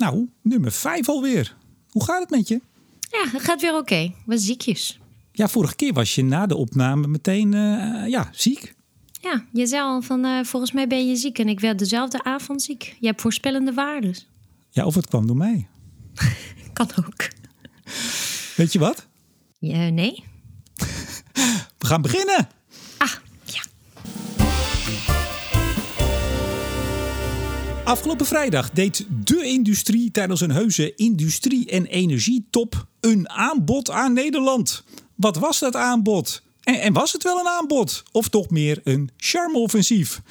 [0.00, 1.56] Nou, nummer 5 alweer.
[1.90, 2.60] Hoe gaat het met je?
[3.10, 4.12] Ja, het gaat weer oké.
[4.26, 5.00] Wat ziekjes.
[5.32, 8.74] Ja, vorige keer was je na de opname meteen uh, ja, ziek.
[9.20, 11.38] Ja, je zei al van uh, volgens mij ben je ziek.
[11.38, 12.96] En ik werd dezelfde avond ziek.
[13.00, 14.14] Je hebt voorspellende waarden.
[14.70, 15.68] Ja, of het kwam door mij.
[16.72, 17.28] kan ook.
[18.56, 19.06] Weet je wat?
[19.58, 20.24] Ja, nee.
[21.78, 22.48] We gaan beginnen.
[27.90, 34.84] Afgelopen vrijdag deed de industrie tijdens een heuse industrie- en energietop een aanbod aan Nederland.
[35.14, 36.42] Wat was dat aanbod?
[36.62, 38.02] En, was het wel een aanbod?
[38.12, 40.22] Of toch meer een charme-offensief?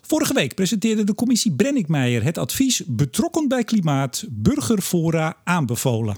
[0.00, 6.16] Vorige week presenteerde de commissie Brenninkmeijer het advies Betrokken bij Klimaat Burgerfora aanbevolen.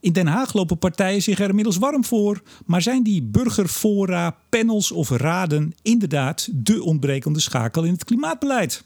[0.00, 2.42] In Den Haag lopen partijen zich er inmiddels warm voor.
[2.66, 8.84] Maar zijn die burgerfora, panels of raden inderdaad de ontbrekende schakel in het klimaatbeleid?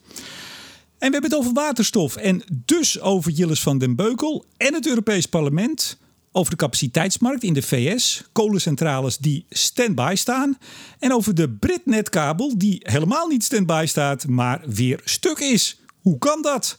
[1.05, 4.87] En we hebben het over waterstof en dus over Jilles van den Beukel en het
[4.87, 5.99] Europees Parlement.
[6.33, 10.59] Over de capaciteitsmarkt in de VS, kolencentrales die stand-by staan.
[10.99, 15.81] En over de Britnetkabel die helemaal niet stand-by staat, maar weer stuk is.
[16.01, 16.77] Hoe kan dat?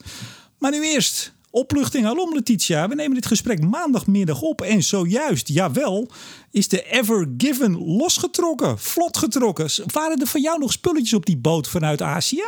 [0.58, 2.88] Maar nu eerst Opluchting alom, Letitia.
[2.88, 4.62] We nemen dit gesprek maandagmiddag op.
[4.62, 6.10] En zojuist, jawel,
[6.52, 8.80] is de Ever Given losgetrokken.
[8.80, 9.70] Vlot getrokken.
[9.94, 12.44] Waren er van jou nog spulletjes op die boot vanuit Azië?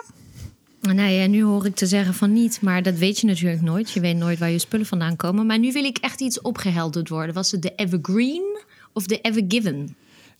[0.81, 3.91] Nou ja, nu hoor ik te zeggen van niet, maar dat weet je natuurlijk nooit.
[3.91, 5.45] Je weet nooit waar je spullen vandaan komen.
[5.45, 7.35] Maar nu wil ik echt iets opgehelderd worden.
[7.35, 8.57] Was het de Evergreen
[8.93, 9.95] of de Ever Given?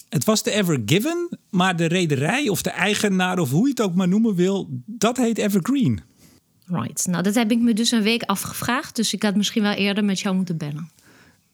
[0.09, 3.81] Het was de Ever Given, maar de rederij of de eigenaar of hoe je het
[3.81, 6.01] ook maar noemen wil, dat heet Evergreen.
[6.65, 7.07] Right.
[7.07, 8.95] Nou, dat heb ik me dus een week afgevraagd.
[8.95, 10.91] Dus ik had misschien wel eerder met jou moeten bellen.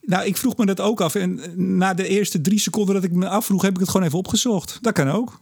[0.01, 1.15] Nou, ik vroeg me dat ook af.
[1.15, 1.41] En
[1.77, 4.77] na de eerste drie seconden dat ik me afvroeg, heb ik het gewoon even opgezocht.
[4.81, 5.39] Dat kan ook.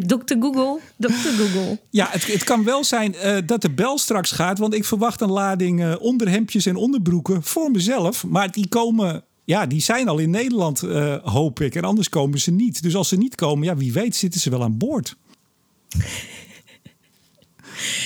[0.06, 0.34] Dr.
[0.40, 1.12] Google, Dr.
[1.12, 1.78] Google.
[1.90, 4.58] Ja, het, het kan wel zijn uh, dat de bel straks gaat.
[4.58, 8.24] Want ik verwacht een lading uh, onderhemdjes en onderbroeken voor mezelf.
[8.26, 11.74] Maar die komen, ja, die zijn al in Nederland, uh, hoop ik.
[11.74, 12.82] En anders komen ze niet.
[12.82, 15.16] Dus als ze niet komen, ja, wie weet zitten ze wel aan boord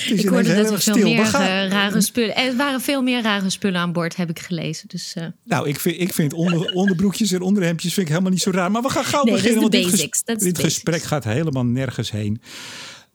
[0.07, 2.35] ik hoorde dat er veel meer uh, rare spullen.
[2.35, 4.87] Er waren veel meer rare spullen aan boord, heb ik gelezen.
[4.87, 5.25] Dus, uh.
[5.43, 8.71] Nou, ik vind, ik vind onder, onderbroekjes en onderhemdjes vind ik helemaal niet zo raar.
[8.71, 9.61] Maar we gaan gauw nee, beginnen.
[9.61, 12.41] want basics, dit, ges dit gesprek gaat helemaal nergens heen.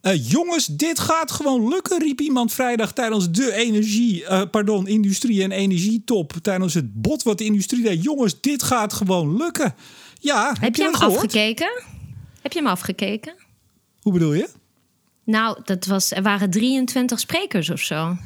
[0.02, 5.52] Uh, jongens, dit gaat gewoon lukken, riep iemand vrijdag tijdens de energie, pardon, industrie- en
[5.52, 6.32] energietop.
[6.42, 8.02] Tijdens het bot wat de industrie deed.
[8.02, 9.74] Jongens, dit gaat gewoon lukken.
[10.20, 11.16] Ja, heb, heb je, je hem gehoord?
[11.16, 11.82] afgekeken?
[12.42, 13.34] Heb je hem afgekeken?
[14.00, 14.48] Hoe bedoel je?
[15.24, 18.16] Nou, dat was, er waren 23 sprekers of zo.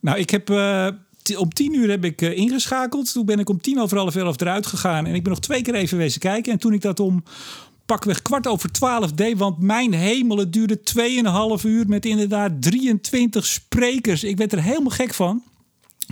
[0.00, 0.88] Nou, ik heb uh,
[1.36, 3.12] om tien uur heb ik uh, ingeschakeld.
[3.12, 5.06] Toen ben ik om tien over half elf eruit gegaan.
[5.06, 6.52] En ik ben nog twee keer even wezen kijken.
[6.52, 7.22] En toen ik dat om
[7.86, 9.38] pakweg kwart over twaalf deed...
[9.38, 10.80] want mijn hemel, het duurde
[11.58, 14.24] 2,5 uur met inderdaad 23 sprekers.
[14.24, 15.42] Ik werd er helemaal gek van.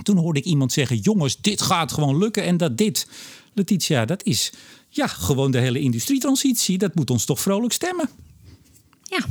[0.03, 0.97] Toen hoorde ik iemand zeggen...
[0.97, 2.43] jongens, dit gaat gewoon lukken.
[2.43, 3.07] En dat dit,
[3.53, 4.53] Letitia, dat is
[4.89, 6.77] ja, gewoon de hele industrietransitie.
[6.77, 8.09] Dat moet ons toch vrolijk stemmen.
[9.03, 9.25] Ja,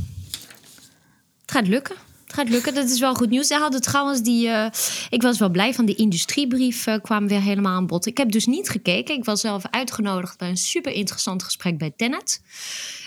[1.53, 1.95] gaat lukken.
[2.25, 3.47] Het gaat lukken, dat is wel goed nieuws.
[3.47, 4.47] Ze hadden trouwens die.
[4.47, 4.65] Uh,
[5.09, 8.05] ik was wel blij van die industriebrief uh, kwam weer helemaal aan bod.
[8.05, 9.15] Ik heb dus niet gekeken.
[9.15, 12.41] Ik was zelf uitgenodigd bij een super interessant gesprek bij Tenet.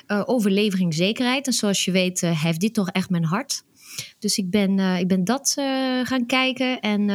[0.06, 1.46] Uh, over leveringszekerheid.
[1.46, 3.62] En zoals je weet, heeft dit toch echt mijn hart.
[4.18, 5.52] Dus ik ben, ik ben dat
[6.02, 6.80] gaan kijken.
[6.80, 7.10] En,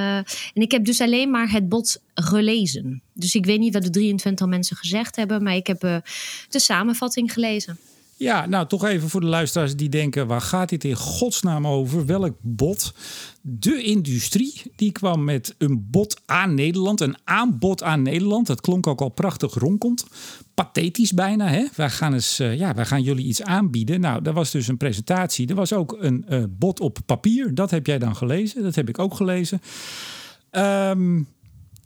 [0.54, 3.02] en ik heb dus alleen maar het bod gelezen.
[3.14, 5.44] Dus ik weet niet wat de 23 mensen gezegd hebben.
[5.44, 5.80] Maar ik heb
[6.50, 7.78] de samenvatting gelezen.
[8.22, 12.06] Ja, nou toch even voor de luisteraars die denken: waar gaat dit in godsnaam over?
[12.06, 12.94] Welk bod?
[13.42, 18.48] De industrie die kwam met een bod aan Nederland, een aanbod aan Nederland.
[18.48, 20.06] Dat klonk ook al prachtig ronkend,
[20.54, 21.48] pathetisch bijna.
[21.48, 21.66] Hè?
[21.76, 24.00] Wij, gaan eens, uh, ja, wij gaan jullie iets aanbieden.
[24.00, 25.48] Nou, er was dus een presentatie.
[25.48, 27.56] Er was ook een uh, bod op papier.
[27.56, 28.64] Dat heb jij dan gelezen.
[28.64, 29.62] Dat heb ik ook gelezen.
[30.52, 31.28] Um,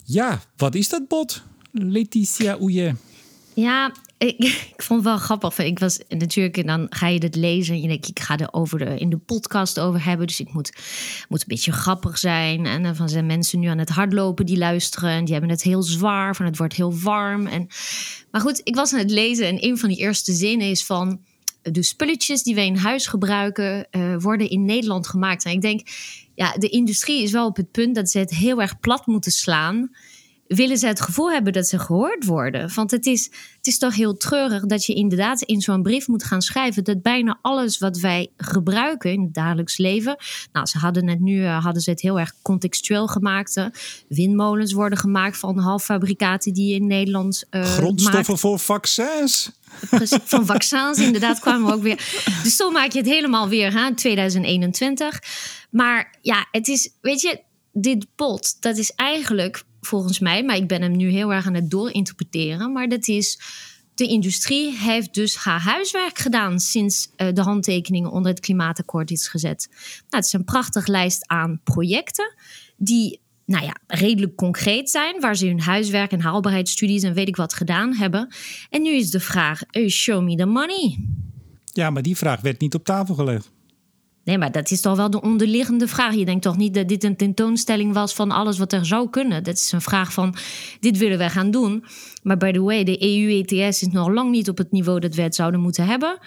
[0.04, 1.42] ja, wat is dat bod?
[1.70, 2.94] Letitia Oeje.
[3.54, 3.92] Ja,
[4.36, 5.58] ik, vond het wel grappig.
[5.58, 8.52] Ik was natuurlijk, en dan ga je dit lezen en je denkt, ik ga er
[8.52, 10.26] over de, in de podcast over hebben.
[10.26, 10.72] Dus ik moet,
[11.28, 12.66] moet een beetje grappig zijn.
[12.66, 15.10] En dan zijn mensen nu aan het hardlopen die luisteren.
[15.10, 17.46] En die hebben het heel zwaar, van het wordt heel warm.
[17.46, 17.66] En,
[18.30, 21.20] maar goed, ik was aan het lezen en een van die eerste zinnen is van...
[21.72, 25.44] De spulletjes die wij in huis gebruiken, uh, worden in Nederland gemaakt.
[25.44, 25.88] En ik denk,
[26.34, 29.32] ja, de industrie is wel op het punt dat ze het heel erg plat moeten
[29.32, 29.90] slaan
[30.48, 32.70] willen ze het gevoel hebben dat ze gehoord worden.
[32.74, 33.24] Want het is,
[33.56, 37.02] het is toch heel treurig dat je inderdaad in zo'n brief moet gaan schrijven dat
[37.02, 40.16] bijna alles wat wij gebruiken in het dagelijks leven.
[40.52, 43.68] Nou, ze hadden het nu uh, hadden ze het heel erg contextueel gemaakt.
[44.08, 47.44] Windmolens worden gemaakt van halffabrikaten die in Nederland.
[47.50, 49.50] Uh, Grondstoffen voor vaccins.
[50.24, 51.96] Van vaccins, inderdaad, kwamen we ook weer.
[52.42, 55.22] Dus zo maak je het helemaal weer, hè, 2021.
[55.70, 57.40] Maar ja, het is, weet je,
[57.72, 61.54] dit pot, dat is eigenlijk volgens mij, maar ik ben hem nu heel erg aan
[61.54, 63.38] het doorinterpreteren, maar dat is
[63.94, 69.28] de industrie heeft dus haar huiswerk gedaan sinds uh, de handtekeningen onder het klimaatakkoord is
[69.28, 69.68] gezet.
[69.70, 72.34] Nou, het is een prachtige lijst aan projecten
[72.76, 77.36] die nou ja, redelijk concreet zijn, waar ze hun huiswerk en haalbaarheidsstudies en weet ik
[77.36, 78.34] wat gedaan hebben.
[78.70, 80.98] En nu is de vraag: show me the money.
[81.64, 83.50] Ja, maar die vraag werd niet op tafel gelegd.
[84.26, 86.14] Nee, maar dat is toch wel de onderliggende vraag.
[86.14, 89.44] Je denkt toch niet dat dit een tentoonstelling was van alles wat er zou kunnen.
[89.44, 90.34] Dat is een vraag van,
[90.80, 91.84] dit willen wij gaan doen.
[92.26, 95.22] Maar by the way, de EU-ETS is nog lang niet op het niveau dat we
[95.22, 96.18] het zouden moeten hebben.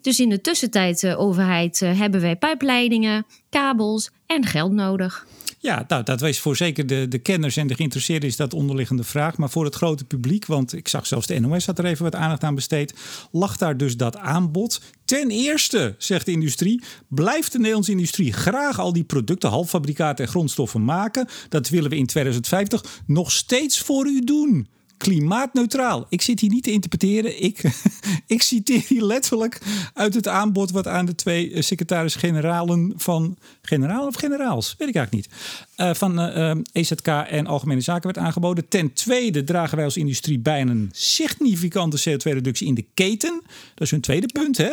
[0.00, 5.26] Dus in de tussentijd, uh, overheid, uh, hebben wij pijpleidingen, kabels en geld nodig.
[5.58, 9.04] Ja, nou, dat was voor zeker de, de kenners en de geïnteresseerden is dat onderliggende
[9.04, 9.36] vraag.
[9.36, 12.14] Maar voor het grote publiek, want ik zag zelfs de NOS had er even wat
[12.14, 12.94] aandacht aan besteed,
[13.32, 14.80] lag daar dus dat aanbod.
[15.04, 20.30] Ten eerste, zegt de industrie, blijft de Nederlandse industrie graag al die producten, halffabrikaten en
[20.30, 21.28] grondstoffen maken.
[21.48, 26.06] Dat willen we in 2050 nog steeds voor u doen klimaatneutraal.
[26.08, 27.42] Ik zit hier niet te interpreteren.
[27.42, 27.62] Ik,
[28.26, 29.60] ik citeer hier letterlijk
[29.94, 33.36] uit het aanbod wat aan de twee eh, secretaris-generalen van.
[33.62, 34.74] Generaal of generaals?
[34.78, 35.40] Weet ik eigenlijk niet.
[35.76, 38.68] Uh, van uh, eh, EZK en Algemene Zaken werd aangeboden.
[38.68, 43.42] Ten tweede dragen wij als industrie bij een significante CO2-reductie in de keten.
[43.74, 44.56] Dat is hun tweede punt.
[44.56, 44.72] Hè?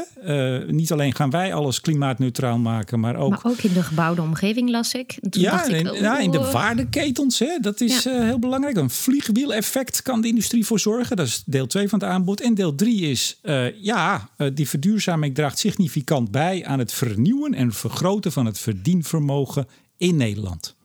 [0.62, 3.30] Uh, niet alleen gaan wij alles klimaatneutraal maken, maar ook.
[3.30, 5.18] Maar ook in de gebouwde omgeving las ik.
[5.30, 6.52] ja, ik, in, ja, in de oh.
[6.52, 7.40] waardeketens.
[7.40, 7.58] Hè?
[7.62, 8.24] Dat is ja.
[8.24, 8.78] heel belangrijk.
[8.78, 11.16] Een vliegwiel-effect kan de industrie voor zorgen.
[11.16, 12.42] Dat is deel 2 van het aanbod.
[12.42, 13.40] En deel 3 is,
[13.82, 20.16] ja, die verduurzaming draagt significant bij aan het vernieuwen en vergroten van het verdienvermogen in
[20.16, 20.80] Nederland.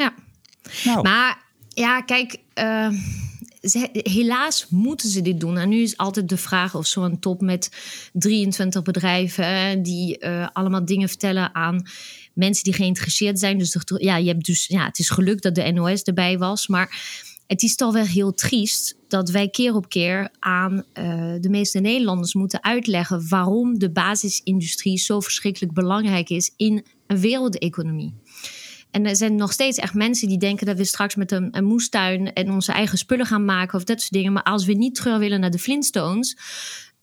[0.00, 0.14] Ja,
[0.84, 1.02] nou.
[1.02, 2.88] maar ja, kijk, uh,
[3.62, 5.58] ze, helaas moeten ze dit doen.
[5.58, 7.70] En nu is altijd de vraag of zo'n top met
[8.12, 11.86] 23 bedrijven die allemaal dingen vertellen aan
[12.34, 13.58] mensen die geïnteresseerd zijn.
[13.58, 16.88] Dus ja, je hebt dus, ja, het is gelukt dat de NOS erbij was, maar
[17.50, 21.78] het is toch wel heel triest dat wij keer op keer aan uh, de meeste
[21.78, 28.14] Nederlanders moeten uitleggen waarom de basisindustrie zo verschrikkelijk belangrijk is in een wereldeconomie.
[28.90, 32.32] En er zijn nog steeds echt mensen die denken dat we straks met een, moestuin
[32.32, 34.32] en onze eigen spullen gaan maken of dat soort dingen.
[34.32, 36.36] Maar als we niet terug willen naar de Flintstones,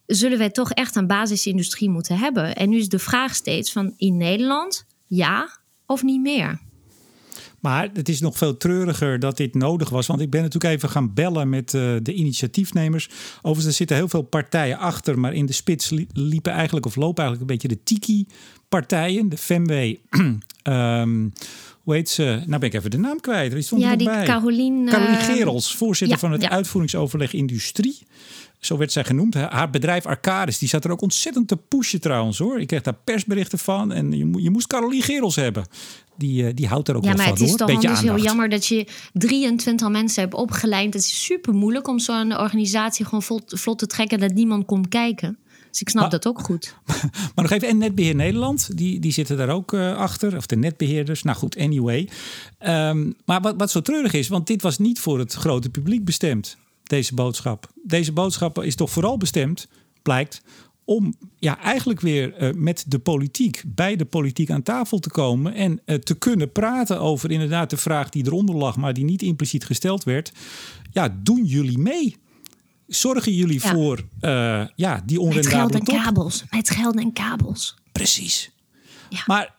[0.06, 2.54] zullen wij toch echt een basisindustrie moeten hebben.
[2.54, 6.60] En nu is de vraag steeds van in Nederland ja of niet meer.
[7.60, 10.06] Maar het is nog veel treuriger dat dit nodig was.
[10.06, 13.08] Want ik ben natuurlijk even gaan bellen met uh, de initiatiefnemers.
[13.36, 15.18] Overigens, er zitten heel veel partijen achter.
[15.18, 19.28] Maar in de spits liepen eigenlijk, of lopen eigenlijk een beetje de Tiki-partijen.
[19.28, 20.00] De Femway.
[20.62, 21.32] um,
[21.88, 22.22] hoe heet ze?
[22.22, 23.52] Nou ben ik even de naam kwijt.
[23.52, 24.24] Wie stond ja, die bij?
[24.24, 26.48] Caroline, Caroline Gerels, voorzitter ja, van het ja.
[26.48, 27.98] uitvoeringsoverleg Industrie.
[28.58, 29.34] Zo werd zij genoemd.
[29.34, 32.60] Haar bedrijf Arcadis, die zat er ook ontzettend te pushen trouwens hoor.
[32.60, 35.66] Ik kreeg daar persberichten van en je, je moest Caroline Gerels hebben.
[36.16, 37.38] Die, eh, die houdt er ook ja, wel van hoor.
[37.38, 40.94] Ja, maar het is toch heel jammer dat je 23 mensen hebt opgeleid.
[40.94, 44.88] Het is super moeilijk om zo'n organisatie gewoon vlot, vlot te trekken dat niemand komt
[44.88, 45.38] kijken.
[45.70, 46.74] Dus ik snap maar, dat ook goed.
[47.34, 50.36] Maar nog even, en Netbeheer Nederland, die, die zitten daar ook uh, achter.
[50.36, 51.22] Of de netbeheerders.
[51.22, 52.08] Nou goed, anyway.
[52.66, 56.04] Um, maar wat, wat zo treurig is, want dit was niet voor het grote publiek
[56.04, 57.72] bestemd, deze boodschap.
[57.84, 59.68] Deze boodschap is toch vooral bestemd,
[60.02, 60.42] blijkt,
[60.88, 65.54] om ja, eigenlijk weer uh, met de politiek, bij de politiek aan tafel te komen
[65.54, 69.22] en uh, te kunnen praten over inderdaad de vraag die eronder lag, maar die niet
[69.22, 70.32] impliciet gesteld werd.
[70.92, 72.16] Ja, doen jullie mee?
[72.88, 73.72] Zorgen jullie ja.
[73.72, 76.44] voor uh, ja, die onrendabele Met geld en kabels.
[76.50, 77.76] Met geld en kabels.
[77.92, 78.50] Precies.
[79.08, 79.22] Ja.
[79.26, 79.54] Maar,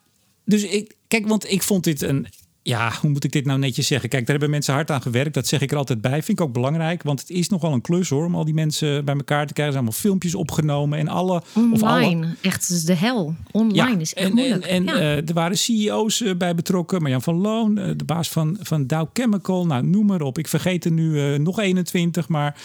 [0.46, 2.28] dus ik, kijk, want ik vond dit een
[2.70, 4.10] ja, hoe moet ik dit nou netjes zeggen?
[4.10, 5.34] Kijk, daar hebben mensen hard aan gewerkt.
[5.34, 6.24] Dat zeg ik er altijd bij.
[6.24, 7.04] Vind ik ook belangrijk.
[7.04, 8.26] Want het is nogal een klus hoor.
[8.26, 9.66] Om al die mensen bij elkaar te krijgen.
[9.66, 11.00] Er zijn allemaal filmpjes opgenomen.
[11.00, 11.42] En alle.
[11.56, 11.74] Online.
[11.74, 12.36] Of alle...
[12.42, 13.36] Echt, is de hel.
[13.52, 14.66] Online ja, is echt en, moeilijk.
[14.66, 17.02] En, uh, er waren CEO's uh, bij betrokken.
[17.02, 19.66] Marjan van Loon, de baas van, van Dow Chemical.
[19.66, 20.38] Nou, noem maar op.
[20.38, 22.28] Ik vergeet er nu nog 21.
[22.28, 22.62] Maar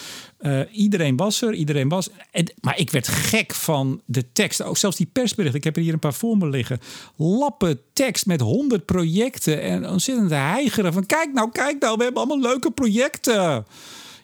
[0.47, 2.09] Uh, iedereen was er, iedereen was.
[2.31, 4.63] En, maar ik werd gek van de tekst.
[4.63, 5.55] Ook zelfs die persbericht.
[5.55, 6.81] Ik heb er hier een paar voor me liggen.
[7.17, 9.63] Lappen tekst met honderd projecten.
[9.63, 13.67] En ontzettend heigeren van kijk nou, kijk nou, we hebben allemaal leuke projecten.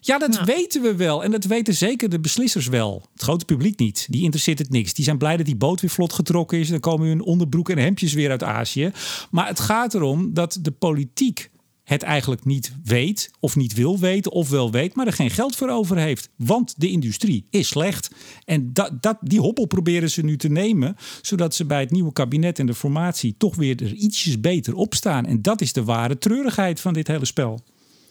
[0.01, 0.45] Ja, dat ja.
[0.45, 1.25] weten we wel.
[1.25, 3.03] En dat weten zeker de beslissers wel.
[3.13, 4.07] Het grote publiek niet.
[4.11, 4.95] Die interesseert het niks.
[4.95, 6.69] Die zijn blij dat die boot weer vlot getrokken is.
[6.69, 8.93] Dan komen hun onderbroeken en hemdjes weer uit Azië.
[9.31, 11.51] Maar het gaat erom dat de politiek
[11.91, 15.57] het eigenlijk niet weet of niet wil weten of wel weet, maar er geen geld
[15.57, 16.29] voor over heeft.
[16.37, 18.11] Want de industrie is slecht.
[18.45, 22.13] En dat, dat, die hoppel proberen ze nu te nemen, zodat ze bij het nieuwe
[22.13, 25.27] kabinet en de formatie toch weer er ietsjes beter op staan.
[25.27, 27.61] En dat is de ware treurigheid van dit hele spel.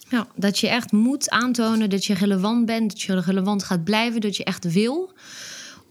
[0.08, 4.20] Ja, dat je echt moet aantonen dat je relevant bent, dat je relevant gaat blijven,
[4.20, 5.12] dat je echt wil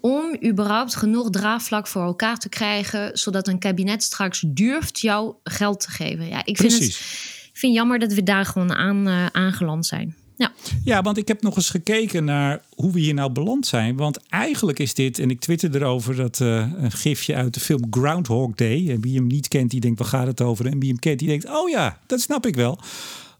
[0.01, 5.79] om überhaupt genoeg draagvlak voor elkaar te krijgen, zodat een kabinet straks durft jou geld
[5.79, 6.27] te geven.
[6.27, 6.98] Ja, ik vind Precies.
[6.98, 10.16] het ik vind jammer dat we daar gewoon aan uh, aangeland zijn.
[10.36, 10.51] Ja.
[10.84, 13.96] ja, want ik heb nog eens gekeken naar hoe we hier nou beland zijn.
[13.96, 17.88] Want eigenlijk is dit, en ik twitter erover, dat uh, een gifje uit de film
[17.89, 18.89] Groundhog Day.
[18.89, 20.66] En wie hem niet kent, die denkt, waar gaat het over?
[20.66, 22.80] En wie hem kent, die denkt, oh ja, dat snap ik wel.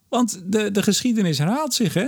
[0.10, 2.08] Want de, de geschiedenis herhaalt zich, hè?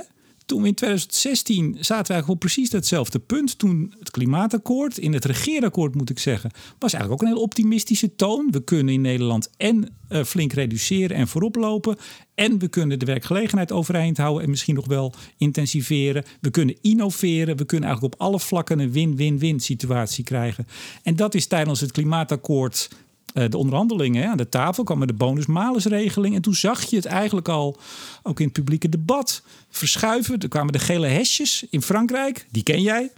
[0.52, 3.58] Toen we in 2016 zaten we eigenlijk op precies datzelfde punt.
[3.60, 8.16] Toen het klimaatakkoord, in het regeerakkoord moet ik zeggen, was eigenlijk ook een heel optimistische
[8.16, 8.48] toon.
[8.52, 11.98] We kunnen in Nederland en uh, flink reduceren en voorop lopen.
[12.36, 16.24] En we kunnen de werkgelegenheid overeind houden en misschien nog wel intensiveren.
[16.42, 17.58] We kunnen innoveren.
[17.58, 20.68] We kunnen eigenlijk op alle vlakken een win-win-win situatie krijgen.
[21.04, 22.90] En dat is tijdens het klimaatakkoord
[23.34, 26.36] uh, de onderhandelingen hè, aan de tafel kwam er de bonus-malus-regeling.
[26.36, 27.78] En toen zag je het eigenlijk al,
[28.24, 30.40] ook in het publieke debat, verschuiven.
[30.40, 33.12] Er kwamen de gele hesjes in Frankrijk, die ken jij.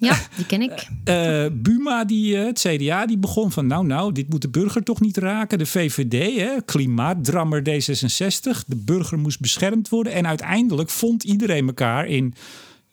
[0.00, 0.88] Ja, die ken ik.
[1.04, 3.66] Uh, Buma, die, uh, het CDA, die begon van...
[3.66, 5.58] nou, nou, dit moet de burger toch niet raken.
[5.58, 8.64] De VVD, hè, klimaatdrammer D66.
[8.66, 10.12] De burger moest beschermd worden.
[10.12, 12.34] En uiteindelijk vond iedereen elkaar in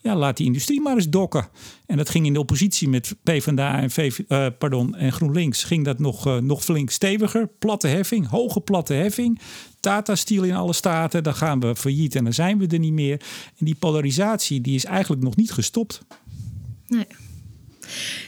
[0.06, 1.48] ja, laat die industrie maar eens dokken.
[1.86, 5.86] En dat ging in de oppositie met PvdA en, VV, uh, pardon, en GroenLinks ging
[5.86, 7.48] dat nog, uh, nog flink steviger.
[7.48, 9.40] Platte heffing, hoge platte heffing.
[9.80, 12.94] Tata Steel in alle staten, dan gaan we failliet en dan zijn we er niet
[12.94, 13.22] meer.
[13.58, 16.02] En die polarisatie die is eigenlijk nog niet gestopt.
[16.88, 17.08] Nee.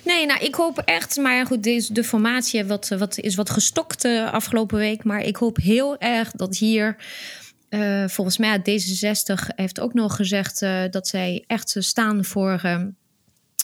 [0.05, 4.05] Nee, nou, ik hoop echt, maar goed, deze, de formatie wat, wat, is wat gestokt
[4.05, 5.03] uh, afgelopen week.
[5.03, 6.97] Maar ik hoop heel erg dat hier
[7.69, 12.81] uh, volgens mij, D66 heeft ook nog gezegd uh, dat zij echt staan voor uh,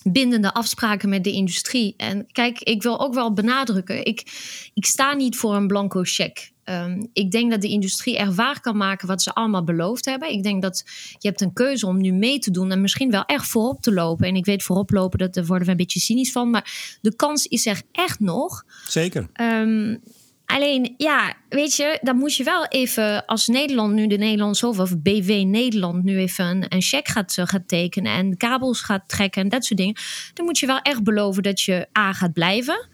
[0.04, 1.94] bindende afspraken met de industrie.
[1.98, 4.20] En kijk, ik wil ook wel benadrukken: ik,
[4.74, 6.52] ik sta niet voor een blanco cheque.
[6.66, 10.32] Um, ik denk dat de industrie er waar kan maken wat ze allemaal beloofd hebben.
[10.32, 10.84] Ik denk dat
[11.18, 13.94] je hebt een keuze om nu mee te doen en misschien wel echt voorop te
[13.94, 14.28] lopen.
[14.28, 16.50] En ik weet voorop lopen, dat, daar worden we een beetje cynisch van.
[16.50, 18.66] Maar de kans is er echt nog.
[18.88, 19.28] Zeker.
[19.42, 20.02] Um,
[20.46, 24.80] Alleen, ja, weet je, dan moet je wel even, als Nederland nu de Nederlandse of,
[24.80, 29.42] of BW Nederland nu even een, een cheque gaat, gaat tekenen en kabels gaat trekken
[29.42, 29.96] en dat soort dingen,
[30.34, 32.88] dan moet je wel echt beloven dat je A gaat blijven.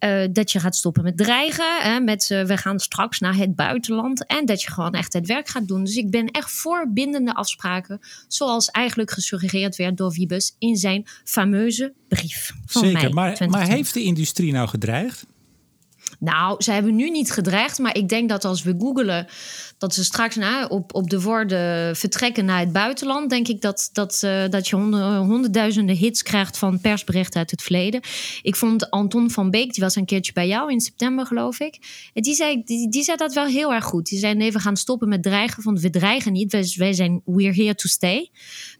[0.00, 1.82] Uh, dat je gaat stoppen met dreigen.
[1.82, 4.26] Hè, met uh, we gaan straks naar het buitenland.
[4.26, 5.84] En dat je gewoon echt het werk gaat doen.
[5.84, 8.00] Dus ik ben echt voor bindende afspraken.
[8.28, 12.52] Zoals eigenlijk gesuggereerd werd door Wiebes in zijn fameuze brief.
[12.66, 15.26] Van Zeker, mei maar, maar heeft de industrie nou gedreigd?
[16.18, 19.26] Nou, ze hebben nu niet gedreigd, maar ik denk dat als we googelen
[19.78, 23.88] dat ze straks nou, op, op de woorden vertrekken naar het buitenland, denk ik dat,
[23.92, 28.00] dat, uh, dat je honderd, honderdduizenden hits krijgt van persberichten uit het verleden.
[28.42, 31.78] Ik vond Anton van Beek, die was een keertje bij jou in september, geloof ik.
[32.12, 34.06] En die zei, die, die zei dat wel heel erg goed.
[34.06, 36.52] Die zei: nee, we gaan stoppen met dreigen, want we dreigen niet.
[36.52, 38.30] Wij, wij zijn we're here to stay.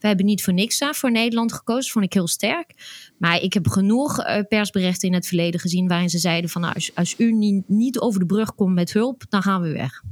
[0.01, 1.93] We hebben niet voor niks aan voor Nederland gekozen.
[1.93, 2.75] Vond ik heel sterk.
[3.17, 6.75] Maar ik heb genoeg uh, persberichten in het verleden gezien waarin ze zeiden: van nou,
[6.75, 7.33] als, als u
[7.67, 10.03] niet, over de brug komt met hulp, dan gaan we weg.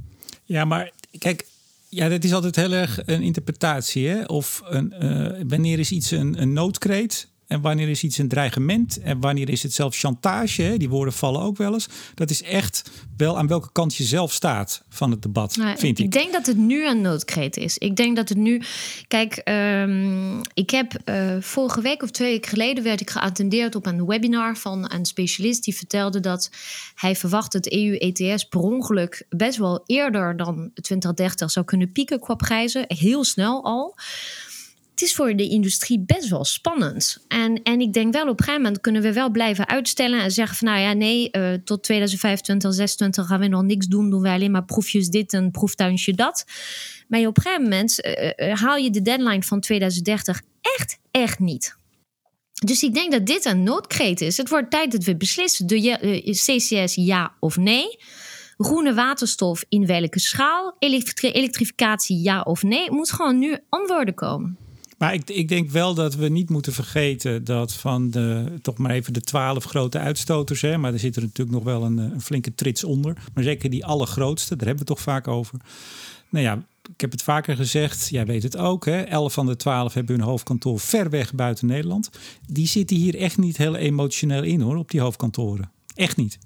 [0.44, 1.46] Ja, maar kijk,
[1.88, 4.08] ja, dat is altijd heel erg een interpretatie.
[4.08, 4.24] Hè?
[4.24, 9.00] Of een, uh, wanneer is iets een, een noodkreet en wanneer is iets een dreigement
[9.00, 10.62] en wanneer is het zelfs chantage.
[10.62, 10.76] Hè?
[10.76, 11.88] Die woorden vallen ook wel eens.
[12.14, 15.98] Dat is echt wel aan welke kant je zelf staat van het debat, nou, vind
[15.98, 16.04] ik.
[16.04, 17.78] Ik denk dat het nu een noodkreet is.
[17.78, 18.62] Ik denk dat het nu...
[19.08, 22.84] Kijk, um, ik heb uh, vorige week of twee weken geleden...
[22.84, 25.64] werd ik geattendeerd op een webinar van een specialist...
[25.64, 26.50] die vertelde dat
[26.94, 29.26] hij verwacht het EU-ETS per ongeluk...
[29.28, 32.84] best wel eerder dan 2030 zou kunnen pieken qua prijzen.
[32.86, 33.94] Heel snel al
[34.94, 37.24] het is voor de industrie best wel spannend.
[37.28, 40.30] En, en ik denk wel op een gegeven moment kunnen we wel blijven uitstellen en
[40.30, 44.22] zeggen van nou ja, nee, uh, tot 2025, 2026 gaan we nog niks doen, doen
[44.22, 46.44] we alleen maar proefjes dit en proeftuintje dat.
[47.08, 51.76] Maar op een gegeven moment uh, haal je de deadline van 2030 echt, echt niet.
[52.64, 54.36] Dus ik denk dat dit een noodkreet is.
[54.36, 55.66] Het wordt tijd dat we beslissen:
[56.22, 57.98] CCS ja of nee?
[58.56, 60.76] Groene waterstof in welke schaal?
[60.78, 62.90] Elektri elektrificatie ja of nee?
[62.90, 64.63] Moet gewoon nu antwoorden komen.
[65.04, 68.90] Maar ik, ik, denk wel dat we niet moeten vergeten dat van de, toch maar
[68.90, 72.20] even de twaalf grote uitstoters, hè, maar er zit er natuurlijk nog wel een, een,
[72.20, 73.16] flinke trits onder.
[73.34, 75.58] Maar zeker die allergrootste, daar hebben we het toch vaak over.
[76.28, 76.62] Nou ja,
[76.94, 78.84] ik heb het vaker gezegd, jij weet het ook.
[78.84, 82.10] Hè, elf van de twaalf hebben hun hoofdkantoor ver weg buiten Nederland.
[82.46, 85.70] Die zitten hier echt niet heel emotioneel in hoor, op die hoofdkantoren.
[85.94, 86.38] Echt niet.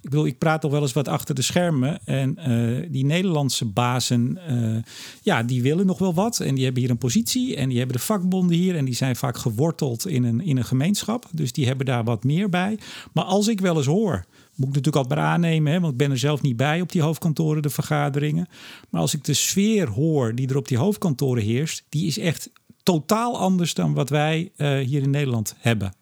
[0.00, 2.00] Ik bedoel, ik praat toch wel eens wat achter de schermen.
[2.04, 4.76] En uh, die Nederlandse bazen, uh,
[5.22, 6.40] ja, die willen nog wel wat.
[6.40, 7.56] En die hebben hier een positie.
[7.56, 8.76] En die hebben de vakbonden hier.
[8.76, 11.26] En die zijn vaak geworteld in een, in een gemeenschap.
[11.32, 12.78] Dus die hebben daar wat meer bij.
[13.12, 14.24] Maar als ik wel eens hoor.
[14.54, 16.92] Moet ik natuurlijk altijd maar aannemen, hè, want ik ben er zelf niet bij op
[16.92, 18.48] die hoofdkantoren, de vergaderingen.
[18.90, 22.50] Maar als ik de sfeer hoor die er op die hoofdkantoren heerst, die is echt
[22.82, 25.92] totaal anders dan wat wij uh, hier in Nederland hebben.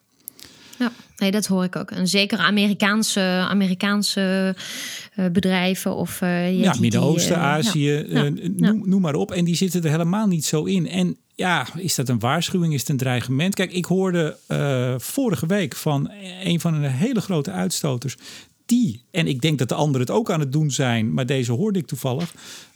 [0.79, 1.91] Ja, nee, dat hoor ik ook.
[1.91, 4.55] En zeker Amerikaanse, Amerikaanse
[5.15, 8.29] uh, bedrijven of uh, ja, Midden-Oosten, Azië, ja.
[8.55, 9.31] Noem, noem, maar op.
[9.31, 10.87] En die zitten er helemaal niet zo in.
[10.87, 12.73] En ja, is dat een waarschuwing?
[12.73, 13.55] Is het een dreigement?
[13.55, 14.37] Kijk, ik hoorde
[14.97, 16.11] vorige week van
[16.43, 18.17] een van de hele grote uitstoters.
[18.65, 21.51] Die, en ik denk dat de anderen het ook aan het doen zijn, maar deze
[21.51, 22.33] hoorde ik toevallig.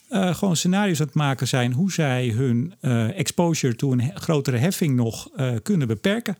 [0.09, 2.73] gewoon scenario's aan het maken zijn hoe zij hun
[3.15, 5.29] exposure to een grotere heffing nog
[5.63, 6.37] kunnen beperken.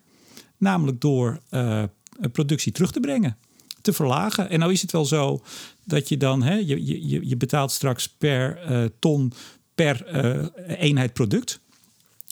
[0.62, 1.84] Namelijk door uh,
[2.32, 3.38] productie terug te brengen,
[3.82, 4.50] te verlagen.
[4.50, 5.42] En nou is het wel zo
[5.84, 9.34] dat je dan, hè, je, je, je betaalt straks per uh, ton
[9.76, 10.46] per uh,
[10.80, 11.60] eenheid product.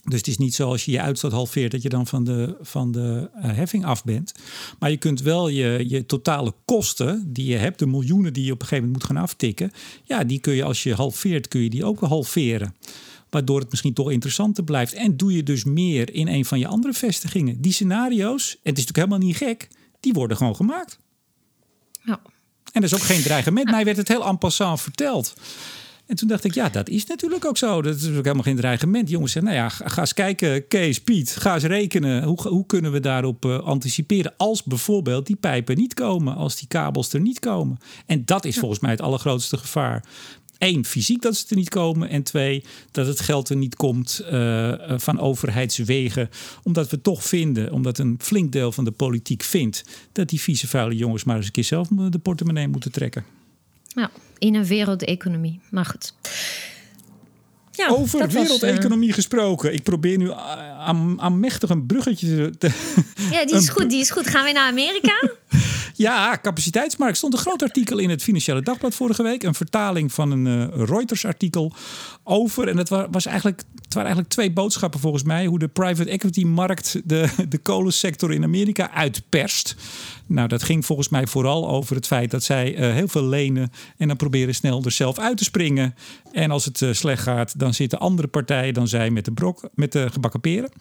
[0.03, 2.57] Dus het is niet zo als je je uitstoot halveert dat je dan van de,
[2.62, 4.33] van de heffing af bent.
[4.79, 8.51] Maar je kunt wel je, je totale kosten die je hebt, de miljoenen die je
[8.51, 9.71] op een gegeven moment moet gaan aftikken.
[10.03, 12.75] Ja, die kun je als je halveert, kun je die ook halveren
[13.29, 14.93] waardoor het misschien toch interessanter blijft.
[14.93, 17.62] En doe je dus meer in een van je andere vestigingen.
[17.62, 19.67] Die scenario's, en het is natuurlijk helemaal niet gek,
[20.00, 21.00] die worden gewoon gemaakt.
[22.01, 22.19] Ja.
[22.71, 23.69] En dat is ook geen dreigement.
[23.69, 25.33] Mij werd het heel en passant verteld.
[26.09, 27.81] En toen dacht ik, ja, dat is natuurlijk ook zo.
[27.81, 29.09] Dat is ook helemaal geen dreigement.
[29.09, 32.24] Jongens zeggen, nou ja, ga eens kijken, Kees, Piet, ga eens rekenen.
[32.24, 36.67] Hoe, hoe kunnen we daarop uh, anticiperen als bijvoorbeeld die pijpen niet komen, als die
[36.67, 37.77] kabels er niet komen?
[38.05, 40.05] En dat is volgens mij het allergrootste gevaar.
[40.59, 42.09] Eén, fysiek dat ze er niet komen.
[42.09, 46.29] En twee, dat het geld er niet komt uh, van overheidswegen.
[46.63, 49.83] Omdat we toch vinden, omdat een flink deel van de politiek vindt...
[50.11, 53.25] dat die vieze vuile jongens maar eens een keer zelf de portemonnee moeten trekken.
[53.87, 55.59] Ja, in een wereldeconomie.
[55.69, 56.13] Maar goed.
[57.79, 59.13] Ja, Over wereldeconomie uh...
[59.13, 59.74] gesproken.
[59.74, 60.31] Ik probeer nu
[60.79, 62.69] aan, aan mechtig een bruggetje te.
[63.31, 63.89] Ja, die is goed.
[63.89, 64.27] Die is goed.
[64.27, 65.21] Gaan we naar Amerika?
[65.95, 67.17] Ja, capaciteitsmarkt.
[67.17, 69.43] stond een groot artikel in het Financiële Dagblad vorige week.
[69.43, 71.74] Een vertaling van een uh, Reuters-artikel
[72.24, 72.67] over.
[72.67, 75.46] En het, was eigenlijk, het waren eigenlijk twee boodschappen volgens mij.
[75.46, 79.75] Hoe de private equity-markt de, de kolensector in Amerika uitperst.
[80.25, 83.72] Nou, dat ging volgens mij vooral over het feit dat zij uh, heel veel lenen.
[83.98, 85.96] En dan proberen snel er zelf uit te springen.
[86.31, 89.70] En als het uh, slecht gaat, dan zitten andere partijen dan zij met de, brok,
[89.74, 90.72] met de gebakken peren.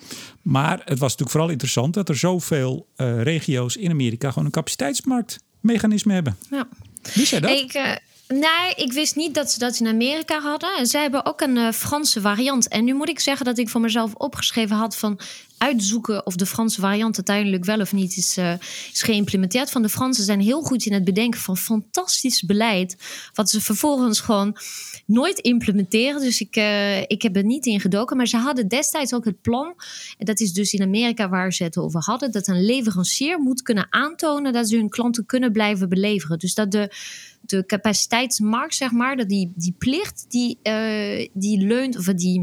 [0.42, 4.50] Maar het was natuurlijk vooral interessant dat er zoveel uh, regio's in Amerika gewoon een
[4.50, 6.37] capaciteitsmarktmechanisme hebben.
[6.50, 6.68] Ja.
[7.14, 7.50] Wie zei dat?
[7.50, 10.76] Ik, Nee, ik wist niet dat ze dat in Amerika hadden.
[10.78, 12.68] En zij hebben ook een uh, Franse variant.
[12.68, 15.20] En nu moet ik zeggen dat ik voor mezelf opgeschreven had van
[15.58, 18.52] uitzoeken of de Franse variant uiteindelijk wel of niet is, uh,
[18.92, 19.70] is geïmplementeerd.
[19.70, 22.96] Van de Fransen zijn heel goed in het bedenken van fantastisch beleid,
[23.32, 24.56] wat ze vervolgens gewoon
[25.06, 26.20] nooit implementeren.
[26.20, 28.16] Dus ik, uh, ik heb er niet in gedoken.
[28.16, 29.74] Maar ze hadden destijds ook het plan,
[30.18, 33.62] en dat is dus in Amerika waar ze het over hadden, dat een leverancier moet
[33.62, 36.38] kunnen aantonen dat ze hun klanten kunnen blijven beleveren.
[36.38, 36.90] Dus dat de
[37.40, 42.42] de capaciteitsmarkt, zeg maar, dat die, die plicht die, uh, die leunt of die,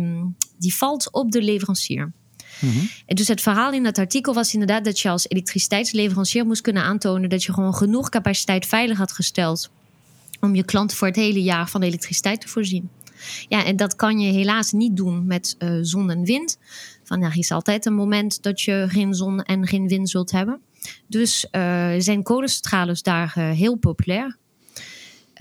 [0.57, 2.11] die valt op de leverancier.
[2.59, 6.61] Mm En dus het verhaal in dat artikel was inderdaad dat je als elektriciteitsleverancier moest
[6.61, 9.71] kunnen aantonen dat je gewoon genoeg capaciteit veilig had gesteld
[10.39, 12.89] om je klant voor het hele jaar van elektriciteit te voorzien.
[13.47, 16.57] Ja, en dat kan je helaas niet doen met uh, zon en wind.
[17.03, 20.31] Van, ja, er is altijd een moment dat je geen zon en geen wind zult
[20.31, 20.59] hebben.
[21.07, 24.37] Dus uh, zijn kolencentrales daar uh, heel populair.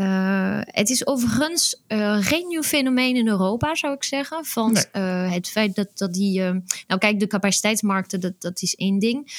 [0.00, 4.44] Uh, het is overigens uh, geen nieuw fenomeen in Europa, zou ik zeggen.
[4.44, 4.84] Van nee.
[4.92, 6.40] uh, het feit dat, dat die.
[6.40, 9.32] nou, kijk, de capaciteitsmarkten, dat, dat is één ding.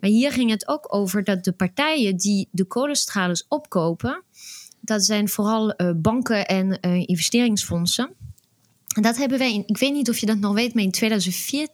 [0.00, 4.22] Maar hier ging het ook over dat de partijen die de kolenstralen opkopen.
[4.80, 8.10] dat zijn vooral banken en investeringsfondsen.
[8.94, 10.90] En dat hebben wij, in, ik weet niet of je dat nog weet, maar in
[10.90, 11.68] 2014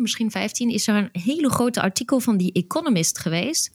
[0.00, 3.70] misschien 15, is er een hele grote artikel van die Economist geweest.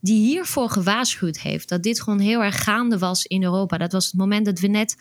[0.00, 1.68] Die hiervoor gewaarschuwd heeft.
[1.68, 3.78] Dat dit gewoon heel erg gaande was in Europa.
[3.78, 4.96] Dat was het moment dat we net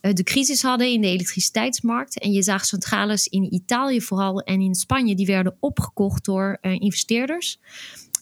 [0.00, 2.18] uh, de crisis hadden in de elektriciteitsmarkt.
[2.18, 6.72] En je zag centrales in Italië vooral en in Spanje, die werden opgekocht door uh,
[6.80, 7.58] investeerders.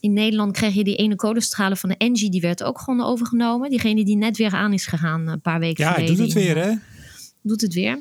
[0.00, 3.70] In Nederland kreeg je die ene kolenstralen van de Engie, die werd ook gewoon overgenomen.
[3.70, 6.14] Diegene die net weer aan is gegaan een paar weken ja, geleden.
[6.14, 6.74] Ja, doet het weer hè?
[7.42, 7.98] Doet het weer.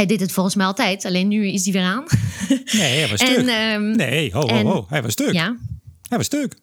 [0.00, 2.04] Hij deed het volgens mij altijd, alleen nu is hij weer aan.
[2.48, 3.36] Nee, hij was stuk.
[3.36, 5.32] En, um, nee, ho, ho, ho, hij was stuk.
[5.32, 5.56] Ja.
[6.08, 6.54] Hij was stuk.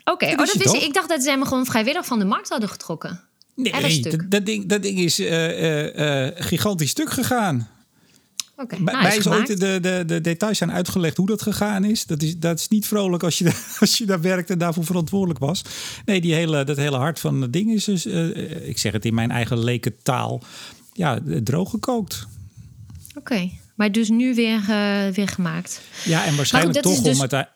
[0.00, 0.30] Oké, okay.
[0.30, 0.82] oh, dat wist ik.
[0.82, 3.20] Ik dacht dat ze hem gewoon vrijwillig van de markt hadden getrokken.
[3.54, 7.68] Nee, dat, dat, ding, dat ding is uh, uh, uh, gigantisch stuk gegaan.
[8.56, 12.04] Okay, Bij nou, is ooit de, de, de details zijn uitgelegd hoe dat gegaan is.
[12.04, 15.38] Dat is, dat is niet vrolijk als je, als je daar werkt en daarvoor verantwoordelijk
[15.38, 15.62] was.
[16.04, 18.06] Nee, die hele, dat hele hart van het ding is dus,
[18.62, 20.42] ik zeg het in mijn eigen leken taal,
[20.98, 22.26] ja, droog gekookt.
[23.08, 23.60] Oké, okay.
[23.74, 25.80] maar dus nu weer, uh, weer gemaakt.
[26.04, 27.16] Ja, en waarschijnlijk goed, toch dus...
[27.16, 27.48] om het...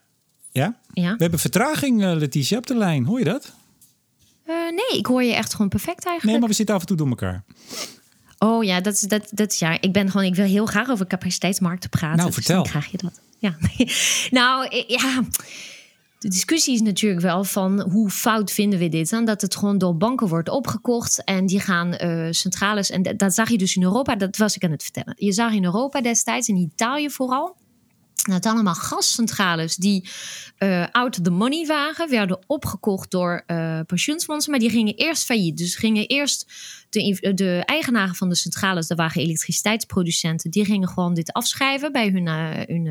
[0.50, 0.76] Ja?
[0.92, 1.12] ja?
[1.12, 3.04] We hebben vertraging, uh, Letitia, op de lijn.
[3.04, 3.52] Hoor je dat?
[4.46, 6.24] Uh, nee, ik hoor je echt gewoon perfect eigenlijk.
[6.24, 7.44] Nee, maar we zitten af en toe door elkaar.
[8.38, 9.80] Oh ja, dat is, dat, dat is ja.
[9.80, 12.16] Ik ben gewoon, ik wil heel graag over capaciteitsmarkten praten.
[12.16, 12.62] Nou, vertel.
[12.62, 13.20] Dus krijg je dat.
[13.38, 13.56] Ja.
[14.38, 15.22] nou, ja.
[16.22, 19.10] De discussie is natuurlijk wel van hoe fout vinden we dit?
[19.10, 19.24] dan?
[19.24, 22.90] Dat het gewoon door banken wordt opgekocht en die gaan uh, centrales.
[22.90, 25.14] En dat zag je dus in Europa, dat was ik aan het vertellen.
[25.16, 27.56] Je zag in Europa destijds, in Italië vooral,
[28.12, 30.08] dat allemaal gascentrales die
[30.58, 35.24] uh, out of the money waren, werden opgekocht door uh, pensioensfondsen, maar die gingen eerst
[35.24, 35.56] failliet.
[35.56, 36.52] Dus gingen eerst
[36.92, 42.08] de, de eigenaren van de centrales, dat waren elektriciteitsproducenten, die gingen gewoon dit afschrijven bij
[42.08, 42.86] hun, uh,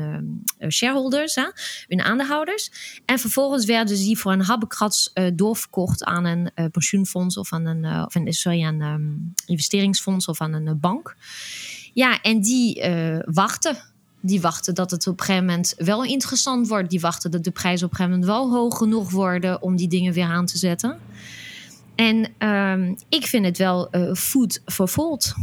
[0.58, 1.46] hun shareholders, hè,
[1.88, 2.70] hun aandeelhouders.
[3.04, 8.14] En vervolgens werden ze voor een habbekrats doorverkocht aan een pensioenfonds of aan een, of
[8.14, 11.16] een, sorry, um, investeringsfonds of aan een bank.
[11.92, 12.82] Ja, en die
[13.24, 16.90] wachten die wachten dat het op een gegeven moment wel interessant wordt.
[16.90, 19.88] Die wachten dat de prijzen op een gegeven moment wel hoog genoeg worden om die
[19.88, 20.98] dingen weer aan te zetten.
[21.94, 25.34] En um, ik vind het wel uh, food for thought.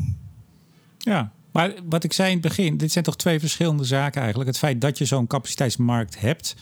[0.97, 4.49] Ja, maar wat ik zei in het begin, dit zijn toch twee verschillende zaken eigenlijk.
[4.49, 6.55] Het feit dat je zo'n capaciteitsmarkt hebt,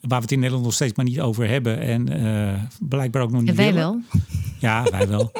[0.00, 1.80] waar we het in Nederland nog steeds maar niet over hebben.
[1.80, 3.50] En uh, blijkbaar ook nog niet.
[3.50, 4.00] En wij wel.
[4.58, 5.32] Ja, wij wel.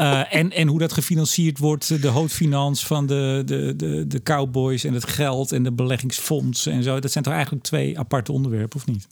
[0.00, 4.84] Uh, en, en hoe dat gefinancierd wordt, de hoofdfinans van de, de, de, de cowboys
[4.84, 7.00] en het geld en de beleggingsfondsen en zo.
[7.00, 9.06] Dat zijn toch eigenlijk twee aparte onderwerpen, of niet?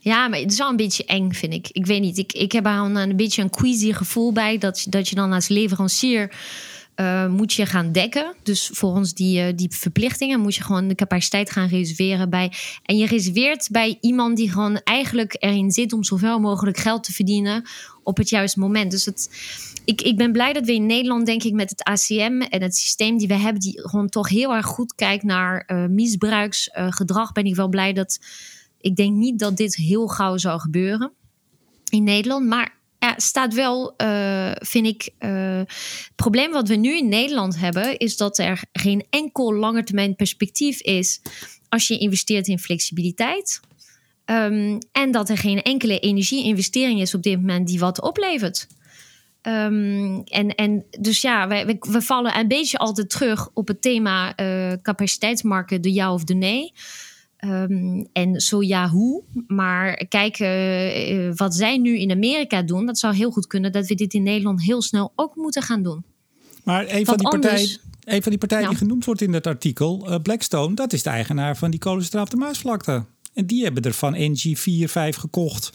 [0.00, 1.68] Ja, maar het is wel een beetje eng, vind ik.
[1.68, 5.08] Ik weet niet, ik, ik heb er een, beetje een queasy gevoel bij dat, dat
[5.08, 6.32] je dan als leverancier
[7.00, 8.34] uh, moet je gaan dekken.
[8.42, 12.52] Dus volgens die, uh, die verplichtingen moet je gewoon de capaciteit gaan reserveren bij.
[12.82, 17.12] En je reserveert bij iemand die gewoon eigenlijk erin zit om zoveel mogelijk geld te
[17.12, 17.64] verdienen
[18.02, 18.90] op het juiste moment.
[18.90, 19.30] Dus het,
[19.84, 22.76] ik, ik ben blij dat we in Nederland, denk ik, met het ACM en het
[22.76, 27.32] systeem die we hebben, die gewoon toch heel erg goed kijkt naar uh, misbruiksgedrag.
[27.32, 28.18] ben ik wel blij dat.
[28.80, 31.12] Ik denk niet dat dit heel gauw zou gebeuren
[31.88, 32.46] in Nederland.
[32.46, 35.10] Maar ja, staat wel, uh, vind ik.
[35.18, 40.16] Uh, het probleem wat we nu in Nederland hebben, is dat er geen enkel langetermijn
[40.16, 41.20] perspectief is
[41.68, 43.60] als je investeert in flexibiliteit.
[44.24, 48.66] Um, en dat er geen enkele energie-investering is op dit moment die wat oplevert.
[49.42, 54.28] Um, en, en dus ja, wij, we, vallen een beetje altijd terug op het thema
[54.28, 54.72] uh,
[55.66, 56.72] de ja of de nee.
[57.44, 59.22] Um, en zo ja, hoe?
[59.46, 60.46] Maar kijken
[61.12, 64.14] uh, wat zij nu in Amerika doen, dat zou heel goed kunnen dat we dit
[64.14, 66.04] in Nederland heel snel ook moeten gaan doen.
[66.64, 70.10] Maar een van die partijen, een van die partijen die genoemd wordt in dat artikel,
[70.10, 73.04] uh, Blackstone, dat is de eigenaar van die kolencentraal op de Maasvlakte.
[73.34, 75.72] En die hebben er van NG 4, 5 gekocht.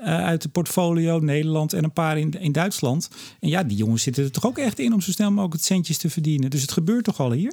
[0.00, 3.08] Uh, uit de portfolio Nederland en een paar in, in Duitsland.
[3.40, 5.64] En ja, die jongens zitten er toch ook echt in om zo snel mogelijk het
[5.64, 6.50] centjes te verdienen.
[6.50, 7.52] Dus het gebeurt toch al hier?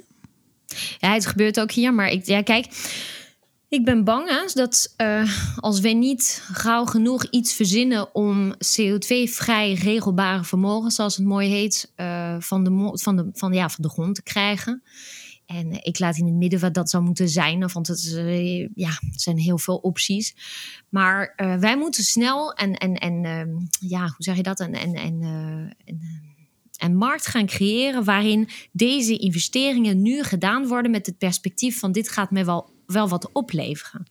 [0.98, 1.94] Ja, het gebeurt ook hier.
[1.94, 2.66] Maar ik, ja, kijk,
[3.74, 10.44] ik ben bang dat uh, als we niet gauw genoeg iets verzinnen om CO2-vrij regelbare
[10.44, 14.14] vermogen, zoals het mooi heet, uh, van, de, van, de, van, ja, van de grond
[14.14, 14.82] te krijgen.
[15.46, 18.88] En ik laat in het midden wat dat zou moeten zijn, want het, uh, ja,
[18.88, 20.36] er zijn heel veel opties.
[20.88, 23.50] Maar wij moeten snel en, en, en ehm,
[23.88, 24.60] ja, hoe zeg je dat?
[24.60, 25.22] En, en, en,
[25.84, 26.22] en
[26.74, 32.08] en markt gaan creëren waarin deze investeringen nu gedaan worden met het perspectief van dit
[32.08, 34.06] gaat mij wel wel wat opleveren.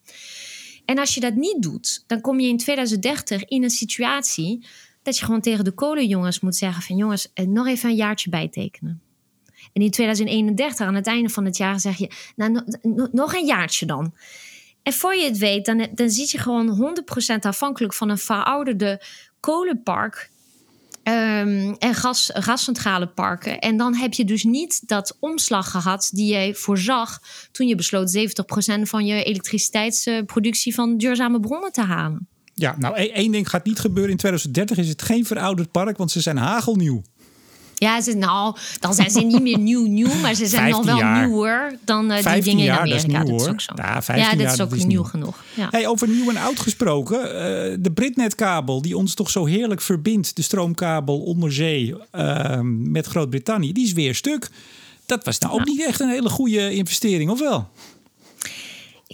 [0.86, 4.66] En als je dat niet doet, dan kom je in 2030 in een situatie
[5.04, 8.30] dat je gewoon tegen de kolenjongens moet zeggen van jongens, eh, nog even een jaartje
[8.30, 9.02] bijtekenen.
[9.74, 12.64] En in 2031, aan het einde van het jaar, zeg je, nou,
[13.12, 14.14] nog een jaartje dan.
[14.84, 16.96] En voor je het weet, dan, dan zit je gewoon
[17.36, 19.02] 100% afhankelijk van een verouderde
[19.40, 20.32] kolenpark
[21.04, 23.60] Um, en gas, gascentrale parken.
[23.60, 28.18] En dan heb je dus niet dat omslag gehad die je voorzag toen je besloot
[28.18, 32.28] 70% van je elektriciteitsproductie van duurzame bronnen te halen.
[32.54, 34.12] Ja, nou één ding gaat niet gebeuren.
[34.12, 37.02] In 2030 is het geen verouderd park, want ze zijn hagelnieuw.
[37.84, 40.98] Ja, ze, nou, dan zijn ze niet meer nieuw, nieuw, maar ze zijn nog wel
[40.98, 41.28] jaar.
[41.28, 42.96] nieuwer dan uh, die dingen jaar, in Amerika.
[42.96, 43.74] Dat is, nieuw, dat is ook zo.
[43.76, 45.44] Ja, ja dat is ook nieuw, nieuw, genoeg.
[45.54, 45.68] Ja.
[45.72, 47.32] Hey, over nieuw en oud gesproken, uh,
[47.80, 53.74] de Britnetkabel die ons toch zo heerlijk verbindt, de stroomkabel onder zee uh, met Groot-Brittannië,
[53.74, 54.50] die is weer stuk.
[55.06, 57.70] Dat was nou ook niet echt een hele goede investering, of wel?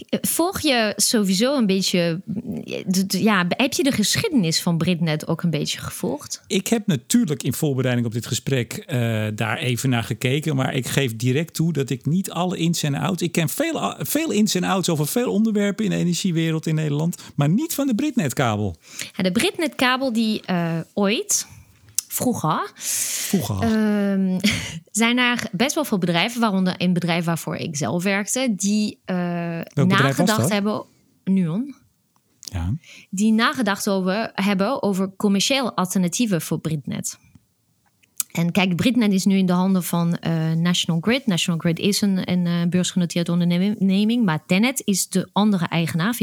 [0.08, 2.20] Volg je sowieso een beetje.
[3.08, 6.42] Ja, heb je de geschiedenis van Britnet ook een beetje gevolgd?
[6.46, 10.56] Ik heb natuurlijk in voorbereiding op dit gesprek uh, daar even naar gekeken.
[10.56, 13.22] Maar ik geef direct toe dat ik niet alle ins en outs.
[13.22, 17.16] Ik ken veel, veel ins en outs over veel onderwerpen in de energiewereld in Nederland.
[17.34, 18.76] Maar niet van de Britnetkabel.
[19.16, 21.46] Ja, de Britnetkabel die uh, ooit
[22.08, 22.72] vroeger,
[23.28, 23.62] vroeger.
[24.12, 24.38] Um,
[25.00, 29.16] zijn er best wel veel bedrijven, waaronder een bedrijf waarvoor ik zelf werkte, die uh,
[29.74, 30.84] nagedacht hebben.
[31.24, 31.74] Nuon.
[32.40, 32.74] Ja.
[33.10, 37.18] Die nagedacht over, hebben over commerciële alternatieven voor Britnet.
[38.32, 41.26] En kijk, Britnet is nu in de handen van uh, National Grid.
[41.26, 46.18] National Grid is een, een uh, beursgenoteerde onderneming, maar Tenet is de andere eigenaar, 50-50.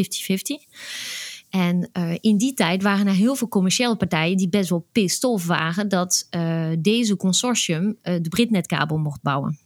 [1.50, 5.24] En uh, in die tijd waren er heel veel commerciële partijen die best wel pissed
[5.24, 6.28] off waren dat
[6.80, 9.60] deze consortium de Britnetkabel mocht bouwen.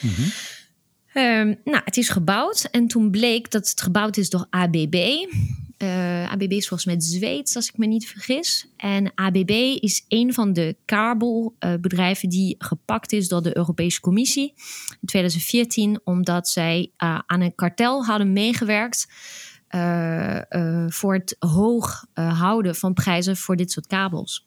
[0.00, 1.22] Mm -hmm.
[1.22, 5.26] um, nou, het is gebouwd en toen bleek dat het gebouwd is door ABB.
[5.78, 8.66] Uh, ABB is volgens mij Zweeds, als ik me niet vergis.
[8.76, 14.52] En ABB is een van de kabelbedrijven uh, die gepakt is door de Europese Commissie
[15.00, 19.06] in 2014, omdat zij uh, aan een kartel hadden meegewerkt
[20.88, 24.46] voor het hoog houden van prijzen voor dit soort kabels.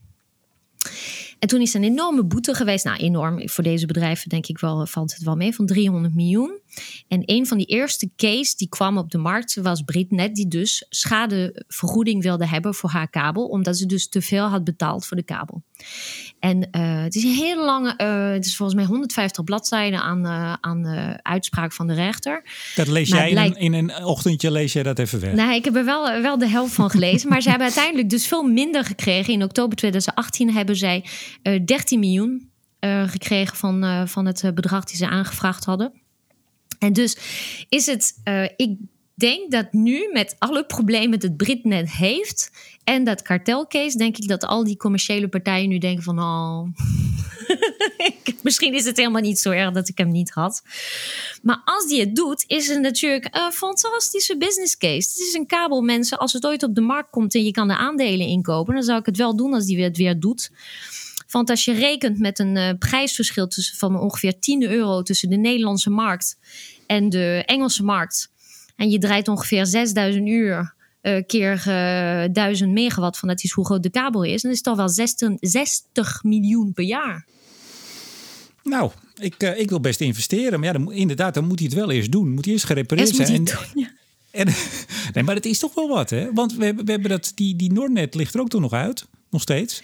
[1.39, 2.85] En toen is er een enorme boete geweest.
[2.85, 3.49] Nou, enorm.
[3.49, 6.59] Voor deze bedrijven denk ik wel, valt het wel mee, van 300 miljoen.
[7.07, 10.85] En een van die eerste case die kwam op de markt was Britnet, die dus
[10.89, 15.23] schadevergoeding wilde hebben voor haar kabel, omdat ze dus te veel had betaald voor de
[15.23, 15.63] kabel.
[16.39, 20.25] En uh, het is een hele lange, uh, het is volgens mij 150 bladzijden aan,
[20.25, 20.85] uh, aan
[21.21, 22.43] uitspraak van de rechter.
[22.75, 25.33] Dat lees maar jij in, een, in, een, ochtendje, lees jij dat even weg?
[25.33, 28.27] Nou, ik heb er wel, wel de helft van gelezen, maar ze hebben uiteindelijk dus
[28.27, 29.33] veel minder gekregen.
[29.33, 31.05] In oktober 2018 hebben zij
[31.65, 32.49] 13 miljoen
[33.05, 35.93] gekregen van, van het bedrag die ze aangevraagd hadden.
[36.79, 37.17] En dus
[37.69, 38.21] is het,
[38.55, 38.77] ik
[39.17, 42.51] denk dat nu met alle problemen dat Britnet heeft
[42.83, 46.67] en dat kartelcase, denk ik dat al die commerciële partijen nu denken van, oh,
[48.43, 50.61] misschien is het helemaal niet zo erg dat ik hem niet had.
[51.41, 55.09] Maar als die het doet, is het natuurlijk een fantastische business case.
[55.09, 56.17] Het is een kabel, mensen.
[56.17, 58.99] Als het ooit op de markt komt en je kan de aandelen inkopen, dan zou
[58.99, 60.51] ik het wel doen als die het weer doet.
[61.29, 65.35] Want als je rekent met een uh, prijsverschil tussen, van ongeveer 10 euro tussen de
[65.35, 66.37] Nederlandse markt
[66.87, 68.31] en de Engelse markt.
[68.75, 73.51] En je draait ongeveer 6000 uur uh, keer uh, eh, 1000 megawatt van dat is
[73.51, 74.41] hoe groot de kabel is.
[74.41, 77.25] Dan is het toch wel 60, 60 miljoen per jaar.
[78.63, 80.59] Nou, ik, uh, ik wil best investeren.
[80.59, 82.31] Maar ja, dan, inderdaad, dan moet hij het wel eerst doen.
[82.31, 83.33] Moet hij eerst gerepareerd zijn.
[83.33, 83.91] En, doen, ja.
[84.31, 84.47] en,
[85.13, 86.33] nee, maar het is toch wel wat, hè?
[86.33, 89.05] Want we hebben, we hebben dat, die, die Nordnet ligt er ook toch nog uit.
[89.29, 89.83] Nog steeds.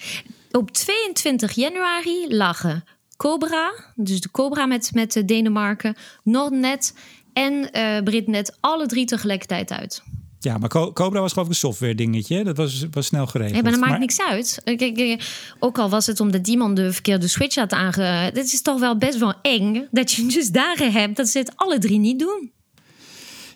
[0.57, 2.83] Op 22 januari lagen
[3.17, 6.93] Cobra, dus de Cobra met, met Denemarken, Nordnet
[7.33, 10.03] en uh, Britnet, alle drie tegelijkertijd uit.
[10.39, 12.43] Ja, maar Cobra was geloof ik een software dingetje.
[12.43, 13.55] Dat was, was snel geregeld.
[13.55, 14.61] Ja, maar dat maakt niks uit.
[14.63, 15.23] Kijk,
[15.59, 18.31] ook al was het omdat die man de verkeerde switch had aange...
[18.33, 21.51] Dit is toch wel best wel eng dat je dus dagen hebt dat ze het
[21.55, 22.51] alle drie niet doen.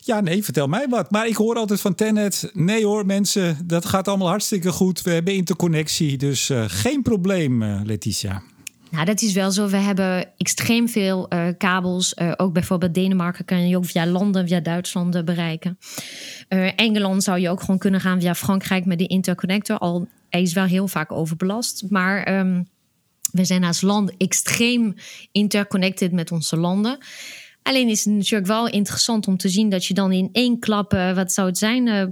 [0.08, 1.12] Ja, nee, vertel mij wat.
[1.12, 2.50] Maar ik hoor altijd van Tenet.
[2.54, 5.02] Nee hoor, mensen, dat gaat allemaal hartstikke goed.
[5.02, 8.41] We hebben interconnectie, dus uh, geen probleem, uh, Letitia.
[8.91, 9.67] Nou, dat is wel zo.
[9.67, 12.17] We hebben extreem veel uh, kabels.
[12.38, 15.78] ook bijvoorbeeld Denemarken kan je ook via landen, via Duitsland bereiken.
[16.76, 19.78] Engeland zou je ook gewoon kunnen gaan via Frankrijk met de interconnector.
[19.78, 21.84] Al hij is wel heel vaak overbelast.
[21.89, 22.67] Maar um,
[23.32, 24.96] we zijn als land extreem
[25.32, 26.98] interconnected met onze landen.
[27.67, 30.93] Alleen is het natuurlijk wel interessant om te zien dat je dan in één klap,
[30.93, 32.06] uh, wat zou het zijn, uh,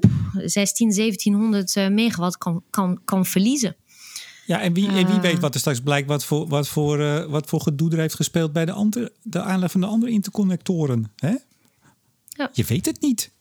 [0.45, 3.75] 16, 1700 uh, megawatt kan, kan, kan verliezen.
[4.45, 7.25] Ja, en wie, en wie weet wat er straks blijkt, wat voor, wat voor, uh,
[7.25, 11.11] wat voor gedoe er heeft gespeeld bij de, andere, de aanleg van de andere interconnectoren.
[11.15, 11.35] Hè?
[12.27, 12.49] Ja.
[12.53, 13.31] Je weet het niet.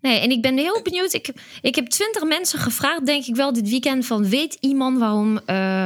[0.00, 1.12] Nee, en ik ben heel benieuwd.
[1.12, 4.06] Ik, ik heb twintig mensen gevraagd, denk ik wel, dit weekend.
[4.06, 5.40] Van weet iemand waarom, uh,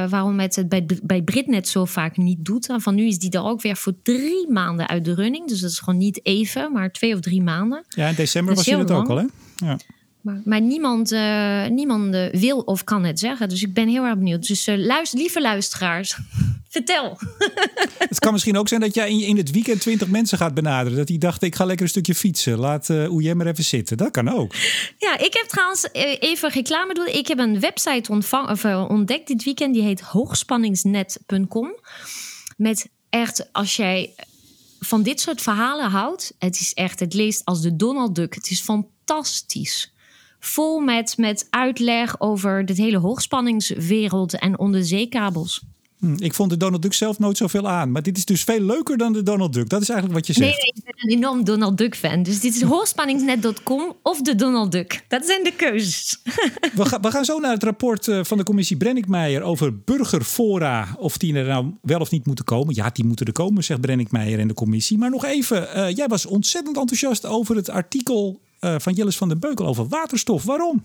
[0.09, 2.69] waarom het het bij, bij Britnet zo vaak niet doet?
[2.69, 5.47] En van nu is die er ook weer voor drie maanden uit de running.
[5.47, 7.85] Dus dat is gewoon niet even, maar twee of drie maanden.
[7.89, 9.25] Ja, in december was je het ook al, hè?
[9.55, 9.77] Ja.
[10.21, 13.49] Maar, maar niemand, uh, niemand uh, wil of kan het zeggen.
[13.49, 14.47] Dus ik ben heel erg benieuwd.
[14.47, 16.17] Dus uh, luister, lieve luisteraars,
[16.75, 17.17] vertel.
[18.09, 20.97] het kan misschien ook zijn dat jij in, het weekend twintig mensen gaat benaderen.
[20.97, 22.59] Dat die dachten, ik ga lekker een stukje fietsen.
[22.59, 23.97] Laat uh, Oejem maar even zitten.
[23.97, 24.55] Dat kan ook.
[24.97, 25.87] Ja, ik heb trouwens
[26.19, 27.07] even reclame doen.
[27.07, 29.73] Ik heb een website ontvang, of, ontdekt dit weekend.
[29.73, 31.79] Die heet hoogspanningsnet.com.
[32.57, 34.13] Met echt, als jij
[34.79, 36.35] van dit soort verhalen houdt.
[36.39, 38.35] Het is echt, het leest als de Donald Duck.
[38.35, 39.93] Het is fantastisch
[40.45, 45.63] vol met, met uitleg over de hele hoogspanningswereld en onderzeekabels.
[45.99, 47.91] Hm, ik vond de Donald Duck zelf nooit zoveel aan.
[47.91, 49.69] Maar dit is dus veel leuker dan de Donald Duck.
[49.69, 50.57] Dat is eigenlijk wat je zegt.
[50.57, 52.23] Nee, ik ben een enorm Donald Duck fan.
[52.23, 55.05] Dus dit is hoogspanningsnet.com of de Donald Duck.
[55.07, 56.21] Dat zijn de keuzes.
[56.75, 60.95] We, gaan, we gaan zo naar het rapport eh, van de commissie Brenninkmeijer over burgerfora.
[60.97, 62.75] Of die er nou wel of niet moeten komen.
[62.75, 64.97] Ja, die moeten er komen, zegt Brenninkmeijer en de commissie.
[64.97, 69.27] Maar nog even, uh, jij was ontzettend enthousiast over het artikel uh, van Jillis van
[69.27, 70.43] den Beukel over waterstof.
[70.43, 70.81] Waarom?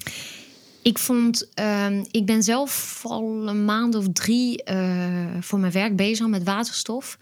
[0.82, 5.96] Ik vond, uh, ik ben zelf al een maand of drie uh, voor mijn werk
[5.96, 7.18] bezig met waterstof.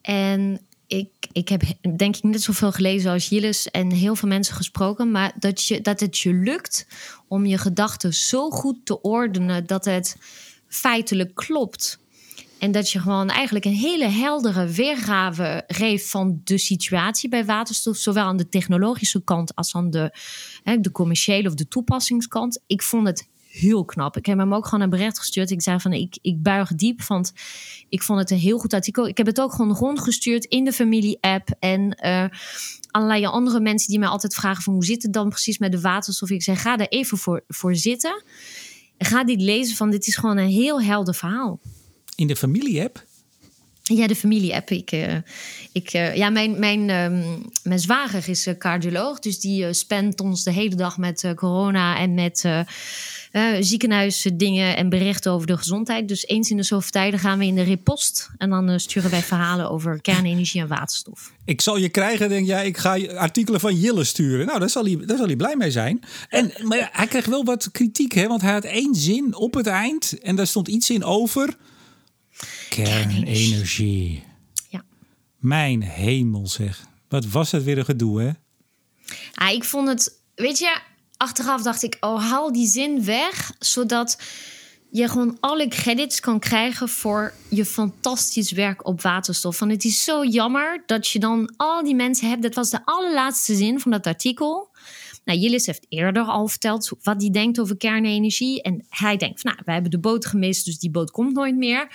[0.00, 1.62] En ik, ik heb
[1.96, 5.10] denk ik net zoveel gelezen als Jillis en heel veel mensen gesproken.
[5.10, 6.86] Maar dat, je, dat het je lukt
[7.28, 10.16] om je gedachten zo goed te ordenen dat het
[10.68, 11.98] feitelijk klopt.
[12.58, 17.96] En dat je gewoon eigenlijk een hele heldere weergave geeft van de situatie bij waterstof,
[17.96, 20.12] zowel aan de technologische kant als aan de,
[20.76, 22.62] de commerciële of de toepassingskant.
[22.66, 24.16] Ik vond het heel knap.
[24.16, 25.50] Ik heb hem ook gewoon een bericht gestuurd.
[25.50, 27.32] Ik zei van ik, ik buig diep, want
[27.88, 29.06] ik vond het een heel goed artikel.
[29.06, 32.24] Ik heb het ook gewoon rondgestuurd in de familie-app en uh,
[32.90, 35.80] allerlei andere mensen die mij altijd vragen van hoe zit het dan precies met de
[35.80, 36.30] waterstof.
[36.30, 38.22] Ik zeg ga er even voor, voor zitten.
[38.98, 41.60] Ga dit lezen van dit is gewoon een heel helder verhaal.
[42.16, 43.06] In de familie-app?
[43.96, 44.70] Ja, de familie-app.
[44.70, 45.14] Ik, uh,
[45.72, 49.18] ik, uh, ja, mijn, mijn, um, mijn zwager is uh, cardioloog.
[49.18, 52.48] Dus die uh, spent ons de hele dag met corona en met
[53.60, 56.08] ziekenhuisdingen en berichten over de gezondheid.
[56.08, 58.30] Dus eens in de zoveel tijden gaan we in de repost.
[58.38, 61.32] En dan sturen wij verhalen over kernenergie en waterstof.
[61.44, 62.66] Ik zal je krijgen, denk jij.
[62.66, 64.46] Ik ga artikelen van Jille sturen.
[64.46, 66.00] Nou, daar zal hij, daar zal hij blij mee zijn.
[66.28, 68.26] En, maar hij kreeg wel wat kritiek, hè?
[68.26, 70.18] Want hij had één zin op het eind.
[70.22, 71.56] En daar stond iets in over
[72.68, 74.24] Kernenergie.
[74.68, 74.84] Ja.
[75.38, 76.86] Mijn hemel zeg.
[77.08, 78.30] Wat was het weer een gedoe, hè?
[79.34, 80.20] Ah, ik vond het...
[80.34, 80.78] Weet je,
[81.16, 81.96] achteraf dacht ik...
[82.00, 84.18] Oh, haal die zin weg, zodat
[84.90, 89.58] je gewoon alle credits kan krijgen voor je fantastisch werk op waterstof.
[89.58, 92.42] Want het is zo jammer dat je dan al die mensen hebt.
[92.42, 94.67] Dat was de allerlaatste zin van dat artikel.
[95.28, 98.62] Nou, Jillis heeft eerder al verteld wat hij denkt over kernenergie.
[98.62, 101.56] En hij denkt van, nou, wij hebben de boot gemist, dus die boot komt nooit
[101.56, 101.88] meer.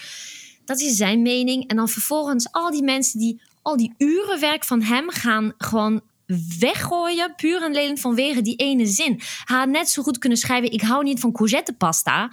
[0.66, 1.68] Dat is zijn mening.
[1.68, 6.02] En dan vervolgens al die mensen die al die uren werk van hem gaan gewoon
[6.60, 9.22] weggooien, puur en alleen vanwege die ene zin.
[9.44, 12.32] Hij had net zo goed kunnen schrijven: Ik hou niet van courgettepasta.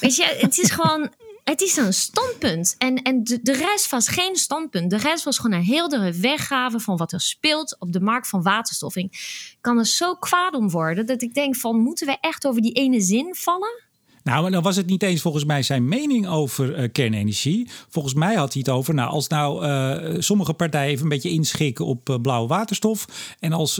[0.00, 1.10] Weet je, het is gewoon.
[1.48, 2.74] Het is een standpunt.
[2.78, 4.90] En, en de, de rest was geen standpunt.
[4.90, 8.42] De rest was gewoon een heldere weggave van wat er speelt op de markt van
[8.42, 8.96] waterstof.
[8.96, 12.62] Ik kan er zo kwaad om worden dat ik denk: van moeten we echt over
[12.62, 13.82] die ene zin vallen?
[14.22, 17.68] Nou, dan was het niet eens volgens mij zijn mening over uh, kernenergie.
[17.88, 21.30] Volgens mij had hij het over, nou, als nou uh, sommige partijen even een beetje
[21.30, 23.06] inschikken op uh, blauwe waterstof.
[23.38, 23.74] En als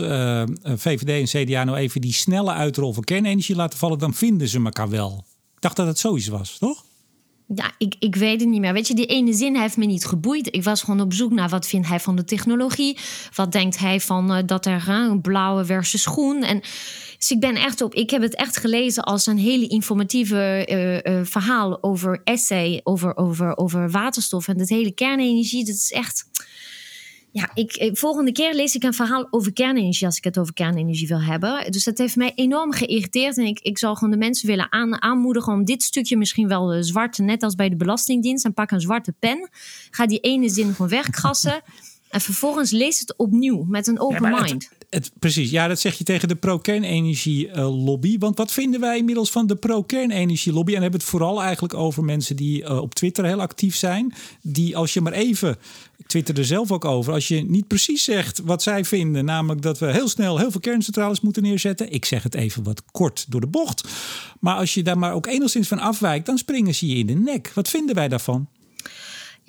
[0.63, 4.63] VVD en CDA nou even die snelle uitrol van kernenergie laten vallen, dan vinden ze
[4.63, 5.25] elkaar wel.
[5.55, 6.87] Ik dacht dat het zoiets was, toch?
[7.55, 8.73] Ja, ik, ik weet het niet meer.
[8.73, 10.55] Weet je, die ene zin heeft me niet geboeid.
[10.55, 12.97] Ik was gewoon op zoek naar wat vindt hij van de technologie.
[13.35, 16.43] Wat denkt hij van uh, dat er een blauwe versus groen.
[16.43, 16.59] En
[17.17, 17.93] dus ik ben echt op.
[17.93, 20.67] Ik heb het echt gelezen als een hele informatieve
[21.03, 25.65] uh, verhaal over essay, over, over, over waterstof en het hele kernenergie.
[25.65, 26.25] Dat is echt.
[27.31, 31.07] Ja, ik, volgende keer lees ik een verhaal over kernenergie als ik het over kernenergie
[31.07, 31.71] wil hebben.
[31.71, 33.37] Dus dat heeft mij enorm geïrriteerd.
[33.37, 36.75] En ik, ik zal gewoon de mensen willen aan, aanmoedigen om dit stukje misschien wel
[36.75, 38.45] uh, zwart, net als bij de Belastingdienst.
[38.45, 39.49] En pak een zwarte pen.
[39.91, 41.61] Ga die ene zin gewoon wegkrassen.
[42.09, 44.69] en vervolgens lees het opnieuw met een open Ja, maar het- mind.
[44.89, 48.17] Het, precies, ja, dat zeg je tegen de pro-kernenergie-lobby.
[48.17, 50.75] Want wat vinden wij inmiddels van de pro-kernenergie-lobby?
[50.75, 54.13] En hebben het vooral eigenlijk over mensen die eh, op Twitter heel actief zijn.
[54.41, 55.57] Die als je maar even,
[55.97, 59.61] ik twitter er zelf ook over, als je niet precies zegt wat zij vinden, namelijk
[59.61, 61.91] dat we heel snel heel veel kerncentrales moeten neerzetten.
[61.91, 63.87] Ik zeg het even wat kort door de bocht.
[64.39, 67.13] Maar als je daar maar ook enigszins van afwijkt, dan springen ze je in de
[67.13, 67.51] nek.
[67.53, 68.47] Wat vinden wij daarvan?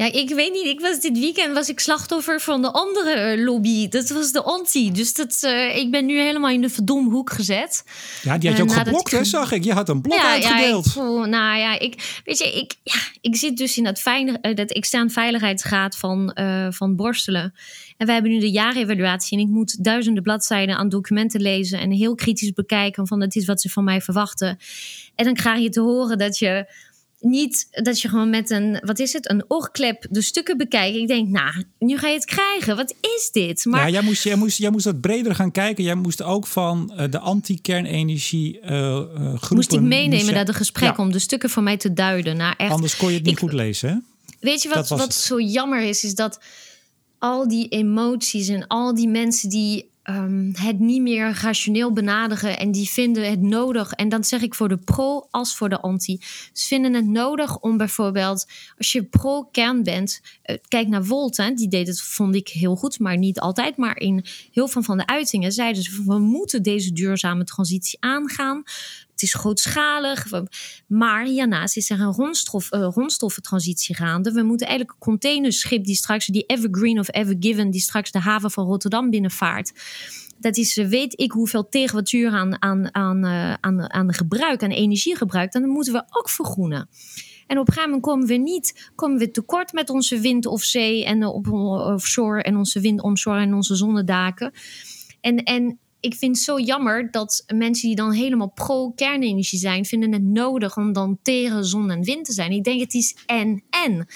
[0.01, 0.67] Ja, ik weet niet.
[0.67, 3.89] Ik was dit weekend was ik slachtoffer van de andere eh, lobby.
[3.89, 4.93] Dat was de anti.
[4.93, 7.85] Dus dat, eh, ik ben nu helemaal in de verdomde hoek gezet.
[8.23, 9.65] Ja, die had je Eh, ook nadat geblokt, ik- hè, zag ik.
[9.65, 10.85] Je had een blok ja, uitgedeeld.
[10.85, 14.01] Ja, ik voel, nou ja, ik, weet je, ik, ja, ik zit dus in dat,
[14.01, 17.55] veilig, dat extern veiligheidsraad van, eh, van Borstelen.
[17.97, 19.39] En wij hebben nu de jaarevaluatie.
[19.39, 21.81] En ik moet duizenden bladzijden aan documenten lezen.
[21.81, 24.59] En heel kritisch bekijken van dat is wat ze van mij verwachten.
[25.15, 26.67] En dan krijg je te horen dat je
[27.21, 30.97] niet dat je gewoon met een, wat is het, een oorklep de stukken bekijkt.
[30.97, 32.77] Ik denk, nou, nu ga je het krijgen.
[32.77, 33.65] Wat is dit?
[33.65, 35.85] Maar Ja, jij moest, jij, moest, jij moest wat breder gaan kijken.
[35.85, 39.49] Jij moest ook van eh, de anti-kernenergie eh eh, groepen...
[39.51, 42.37] moest ik meenemen moest naar de gesprek Ja, om de stukken voor mij te duiden.
[42.37, 43.97] Nou, echt, Anders kon je het niet ik- goed lezen, hè?
[44.41, 45.15] Weet je Dat wat, wat het.
[45.17, 46.05] zo jammer is?
[46.05, 46.41] Is dat
[47.19, 52.73] al die emoties en al die mensen die ehm, het niet meer rationeel benaderen en
[52.73, 53.93] die vinden het nodig.
[53.93, 56.19] En dan zeg ik voor de pro als voor de anti.
[56.53, 58.47] Ze vinden het nodig om bijvoorbeeld,
[58.79, 62.99] als je pro-kern bent, eh, kijk naar Volt, die deed het, vond ik heel goed,
[62.99, 63.77] maar niet altijd.
[63.77, 68.63] Maar in heel veel van de uitingen zeiden ze: we moeten deze duurzame transitie aangaan.
[69.23, 70.27] Is grootschalig.
[70.87, 74.33] Maar hiernaast is er een grondstof, eh, grondstoffentransitie gaande.
[74.33, 78.67] We moeten eigenlijk containerschip die straks, die Evergreen of Evergiven, die straks de haven van
[78.67, 79.73] Rotterdam binnenvaart.
[80.39, 84.71] Dat is, eh, weet ik hoeveel terawattuur aan, aan, aan, eh, aan, aan gebruik, aan
[84.71, 85.53] energiegebruik.
[85.53, 86.89] Dan moeten we ook vergroenen.
[87.47, 90.63] En op een gegeven moment komen we niet, komen we tekort met onze wind of
[90.63, 94.53] zee en op offshore en onze wind onshore en onze zonnedaken.
[95.21, 100.13] En, en ik vind het zo jammer dat mensen die dan helemaal pro-kernenergie zijn, vinden
[100.13, 102.51] het nodig om dan tegen zon en wind te zijn.
[102.51, 104.07] Ik denk het is en-en.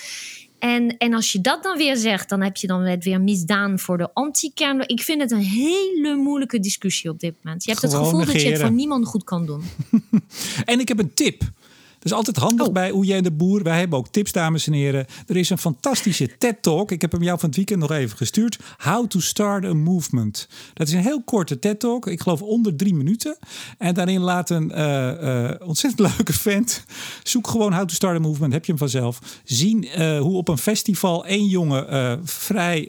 [0.59, 3.79] En, en als je dat dan weer zegt, dan heb je dan het weer misdaan
[3.79, 4.89] voor de anti-kern.
[4.89, 7.65] Ik vind het een hele moeilijke discussie op dit moment.
[7.65, 9.63] Je hebt het gevoel dat je het voor niemand goed kan doen.
[10.65, 11.43] en ik heb een tip.
[12.05, 12.73] Dat is altijd handig oh.
[12.73, 13.63] bij Hoe jij de Boer.
[13.63, 15.07] Wij hebben ook tips, dames en heren.
[15.27, 16.91] Er is een fantastische TED-talk.
[16.91, 18.59] Ik heb hem jou van het weekend nog even gestuurd.
[18.79, 20.49] How to start a movement.
[20.75, 22.07] Dat is een heel korte TED-talk.
[22.07, 23.37] Ik geloof onder drie minuten.
[23.79, 26.85] En daarin laat een uh, uh, ontzettend leuke vent...
[27.23, 28.53] Zoek gewoon How to start a movement.
[28.53, 29.19] Heb je hem vanzelf.
[29.45, 32.89] Zien uh, hoe op een festival één jongen vrij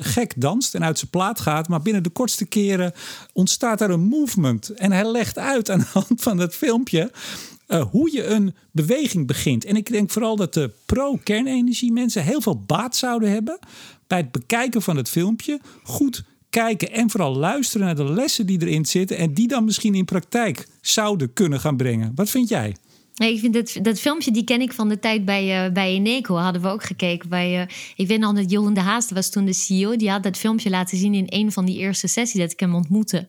[0.00, 0.74] gek danst...
[0.74, 1.68] en uit zijn plaat gaat.
[1.68, 2.92] Maar binnen de kortste keren
[3.32, 4.68] ontstaat er een movement.
[4.68, 7.10] En hij legt uit aan de hand van het filmpje
[7.68, 9.64] uh, hoe je een beweging begint.
[9.64, 13.58] En ik denk vooral dat de pro-kernenergie mensen heel veel baat zouden hebben
[14.06, 15.60] bij het bekijken van het filmpje.
[15.82, 19.94] Goed kijken en vooral luisteren naar de lessen die erin zitten en die dan misschien
[19.94, 22.12] in praktijk zouden kunnen gaan brengen.
[22.14, 22.76] Wat vind jij?
[23.14, 25.90] Nee, ik vind dat, dat filmpje, die ken ik van de tijd bij, uh, bij
[25.90, 26.36] Eneco.
[26.36, 27.28] Hadden we ook gekeken.
[27.28, 29.96] Bij, uh, ik weet nog dat Johan de Haast was toen de CEO.
[29.96, 32.74] Die had dat filmpje laten zien in een van die eerste sessies dat ik hem
[32.74, 33.28] ontmoette.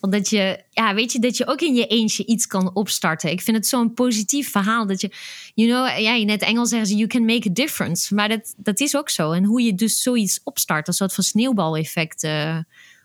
[0.00, 3.30] Omdat je, ja, weet je, dat je ook in je eentje iets kan opstarten.
[3.30, 4.86] Ik vind het zo'n positief verhaal.
[4.86, 5.10] Dat je,
[5.54, 8.14] you know, ja, in het Engels zeggen ze, you can make a difference.
[8.14, 9.32] Maar dat, dat is ook zo.
[9.32, 12.58] En hoe je dus zoiets opstart, een soort van sneeuwbaleffect uh,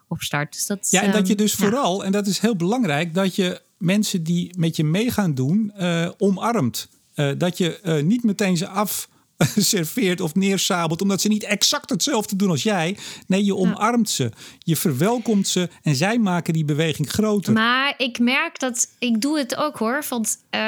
[0.08, 0.54] opstart.
[0.54, 3.66] Dus dat, ja, en dat je dus vooral, en dat is heel belangrijk, dat je
[3.78, 6.90] mensen die met je mee gaan doen uh, omarmt.
[7.16, 9.10] Uh, dat je uh, niet meteen ze af
[9.58, 12.98] serveert of neersabelt, omdat ze niet exact hetzelfde doen als jij.
[13.28, 14.32] Nee, je omarmt ze.
[14.60, 17.54] Je verwelkomt ze en zij maken die beweging groter.
[17.54, 20.06] Maar ik merk dat ik doe het ook hoor.
[20.10, 20.60] Want uh,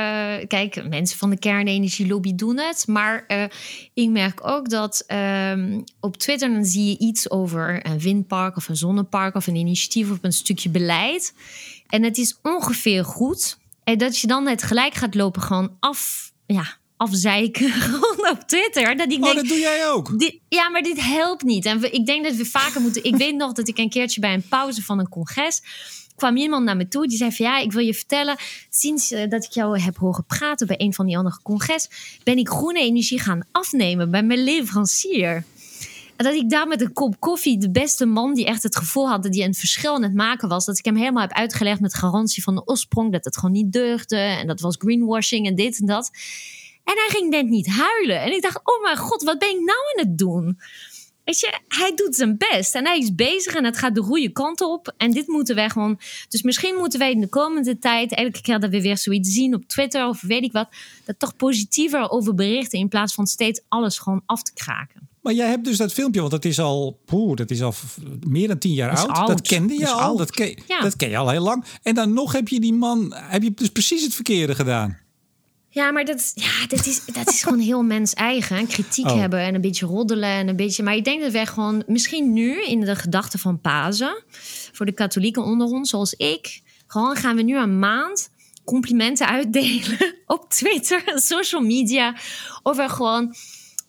[0.47, 2.87] kijk, mensen van de kernenergielobby doen het.
[2.87, 3.43] Maar uh,
[3.93, 5.05] ik merk ook dat
[5.51, 9.55] um, op Twitter dan zie je iets over een windpark of een zonnepark of een
[9.55, 11.33] initiatief of een stukje beleid.
[11.89, 13.57] En het is ongeveer goed.
[13.83, 16.31] En dat je dan net gelijk gaat lopen gewoon af.
[16.45, 18.97] Ja, afzeiken gewoon op Twitter.
[18.97, 20.19] Dat ik oh, dat doe jij ook?
[20.19, 21.65] Dit, ja, maar dit helpt niet.
[21.65, 23.03] En we, ik denk dat we vaker moeten...
[23.03, 25.61] ik weet nog dat ik een keertje bij een pauze van een congres...
[26.15, 27.45] kwam iemand naar me toe die zei van...
[27.45, 28.37] ja, ik wil je vertellen...
[28.69, 31.89] sinds uh, dat ik jou heb horen praten bij een van die andere congres...
[32.23, 35.43] ben ik groene energie gaan afnemen bij mijn leverancier.
[36.23, 39.23] Dat ik daar met een kop koffie, de beste man die echt het gevoel had
[39.23, 41.93] dat hij een verschil aan het maken was, dat ik hem helemaal heb uitgelegd met
[41.93, 45.79] garantie van de oorsprong dat het gewoon niet deugde en dat was greenwashing en dit
[45.79, 46.11] en dat.
[46.83, 48.21] En hij ging net niet huilen.
[48.21, 50.59] En ik dacht, oh mijn god, wat ben ik nou aan het doen?
[51.23, 54.31] Weet je, hij doet zijn best en hij is bezig en het gaat de goede
[54.31, 54.93] kant op.
[54.97, 55.99] En dit moeten wij gewoon.
[56.29, 59.53] Dus misschien moeten wij in de komende tijd, elke keer dat we weer zoiets zien
[59.53, 60.69] op Twitter of weet ik wat,
[61.05, 65.08] dat toch positiever over berichten in plaats van steeds alles gewoon af te kraken.
[65.21, 67.73] Maar jij hebt dus dat filmpje, want dat is al, poeh, dat is al
[68.27, 69.27] meer dan tien jaar oud.
[69.27, 70.17] Dat kende je al.
[70.17, 71.65] Dat ken, dat ken je al heel lang.
[71.83, 74.97] En dan nog heb je die man, heb je dus precies het verkeerde gedaan.
[75.71, 78.67] Ja, maar dat, ja, dat, is, dat is gewoon heel mens eigen.
[78.67, 79.19] Kritiek oh.
[79.19, 80.83] hebben en een beetje roddelen en een beetje.
[80.83, 84.23] Maar ik denk dat wij gewoon, misschien nu in de gedachte van Pasen,
[84.71, 88.29] voor de katholieken onder ons, zoals ik, gewoon gaan we nu een maand
[88.63, 92.15] complimenten uitdelen op Twitter social media.
[92.63, 93.35] Over gewoon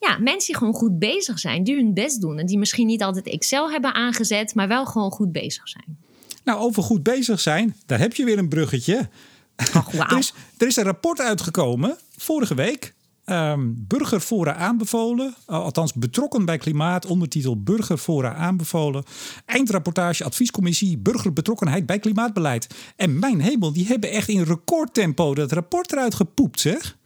[0.01, 2.39] ja, mensen die gewoon goed bezig zijn, die hun best doen.
[2.39, 5.99] En die misschien niet altijd Excel hebben aangezet, maar wel gewoon goed bezig zijn.
[6.45, 9.09] Nou, over goed bezig zijn, daar heb je weer een bruggetje.
[10.09, 12.95] er, is, er is een rapport uitgekomen vorige week.
[13.27, 19.05] Um, Burgerfora aanbevolen, althans betrokken bij klimaat, ondertitel Burgerfora aanbevolen.
[19.47, 22.67] Eindrapportage adviescommissie Burgerbetrokkenheid bij klimaatbeleid.
[22.97, 26.99] En mijn hemel, die hebben echt in recordtempo dat rapport eruit gepoept, zeg.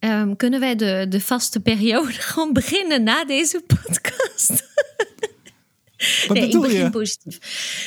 [0.00, 4.68] Um, kunnen wij de, de vaste periode gewoon beginnen na deze podcast?
[6.28, 6.90] Wat nee, ik begin je?
[6.90, 7.38] positief.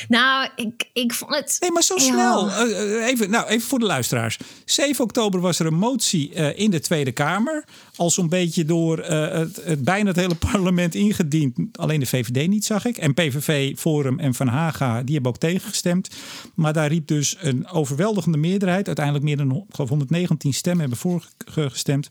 [0.08, 1.56] Nou, ik, ik vond het.
[1.60, 2.48] Nee, maar zo snel.
[2.48, 4.38] Uh, even, nou, even voor de luisteraars.
[4.64, 7.64] 7 oktober was er een motie uh, in de Tweede Kamer.
[7.96, 11.58] Al zo'n beetje door uh, het, het, bijna het hele parlement ingediend.
[11.72, 12.96] Alleen de VVD niet, zag ik.
[12.96, 16.08] En PVV, Forum en Van Haga, die hebben ook tegengestemd.
[16.54, 18.86] Maar daar riep dus een overweldigende meerderheid.
[18.86, 22.08] Uiteindelijk meer dan 119 stemmen hebben voor gestemd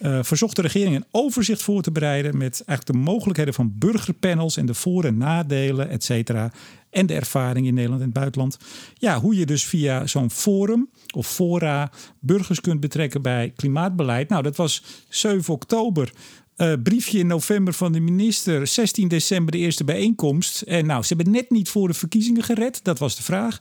[0.00, 4.56] uh, verzocht de regering een overzicht voor te bereiden met eigenlijk de mogelijkheden van burgerpanels
[4.56, 6.52] en de voor- en nadelen, et cetera.
[6.90, 8.58] En de ervaring in Nederland en het buitenland.
[8.94, 11.90] Ja, hoe je dus via zo'n forum of fora
[12.20, 14.28] burgers kunt betrekken bij klimaatbeleid.
[14.28, 16.12] Nou, dat was 7 oktober.
[16.56, 18.66] Uh, briefje in november van de minister.
[18.66, 20.62] 16 december de eerste bijeenkomst.
[20.62, 22.84] En nou, ze hebben net niet voor de verkiezingen gered.
[22.84, 23.58] Dat was de vraag.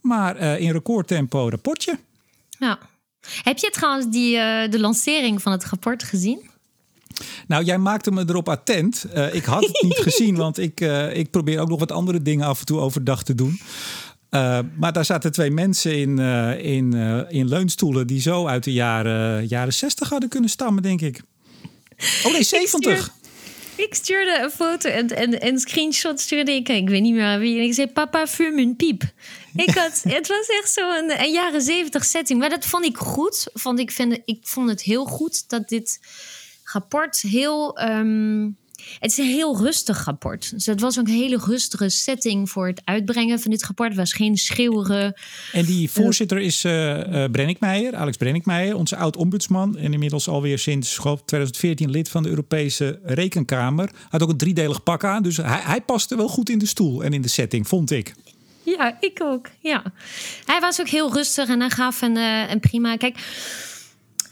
[0.00, 1.98] Maar uh, in recordtempo rapportje.
[2.58, 2.78] Ja,
[3.42, 6.50] heb je trouwens die, uh, de lancering van het rapport gezien?
[7.46, 9.06] Nou, jij maakte me erop attent.
[9.14, 12.22] Uh, ik had het niet gezien, want ik, uh, ik probeer ook nog wat andere
[12.22, 13.60] dingen af en toe overdag te doen.
[14.30, 16.18] Uh, maar daar zaten twee mensen in,
[16.58, 16.92] in,
[17.28, 21.22] in leunstoelen die zo uit de jaren, jaren 60 hadden kunnen stammen, denk ik.
[22.24, 23.06] Oh nee, 70.
[23.06, 23.12] Ik
[23.94, 26.68] stuurde een foto en, en een screenshot stuurde ik.
[26.68, 27.58] Ik weet niet meer wie.
[27.58, 29.02] En ik zei: Papa, fume een piep.
[29.54, 32.38] Ik had, het was echt zo een, een jaren zeventig setting.
[32.38, 33.46] Maar dat vond ik goed.
[33.52, 36.00] Vond ik, vind, ik vond het heel goed dat dit
[36.64, 37.80] rapport heel.
[37.80, 38.56] Um,
[38.98, 40.50] het is een heel rustig rapport.
[40.50, 43.88] Dus het was ook een hele rustige setting voor het uitbrengen van dit rapport.
[43.88, 45.14] Het was geen schreeuweren.
[45.52, 49.76] En die voorzitter is uh, uh, Brenninkmeijer, Alex Brenninkmeijer, onze oud-ombudsman.
[49.76, 53.90] En inmiddels alweer sinds 2014 lid van de Europese Rekenkamer.
[54.08, 55.22] Had ook een driedelig pak aan.
[55.22, 58.14] Dus hij, hij paste wel goed in de stoel en in de setting, vond ik.
[58.62, 59.48] Ja, ik ook.
[59.60, 59.82] Ja.
[60.44, 62.96] Hij was ook heel rustig en hij gaf een, uh, een prima.
[62.96, 63.16] Kijk.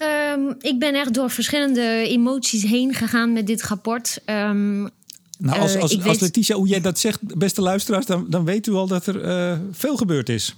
[0.02, 4.20] Um, ik ben echt door verschillende emoties heen gegaan met dit rapport.
[4.26, 4.90] Um,
[5.38, 8.66] nou, als, als, uh, als Letitia, hoe jij dat zegt, beste luisteraars, dan, dan weet
[8.66, 10.56] u al dat er uh, veel gebeurd is.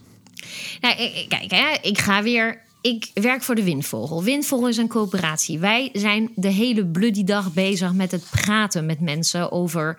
[0.81, 0.95] Nou,
[1.29, 2.65] kijk, hè, ik ga weer.
[2.81, 4.23] Ik werk voor de Windvogel.
[4.23, 5.59] Windvogel is een coöperatie.
[5.59, 9.99] Wij zijn de hele bloody dag bezig met het praten met mensen over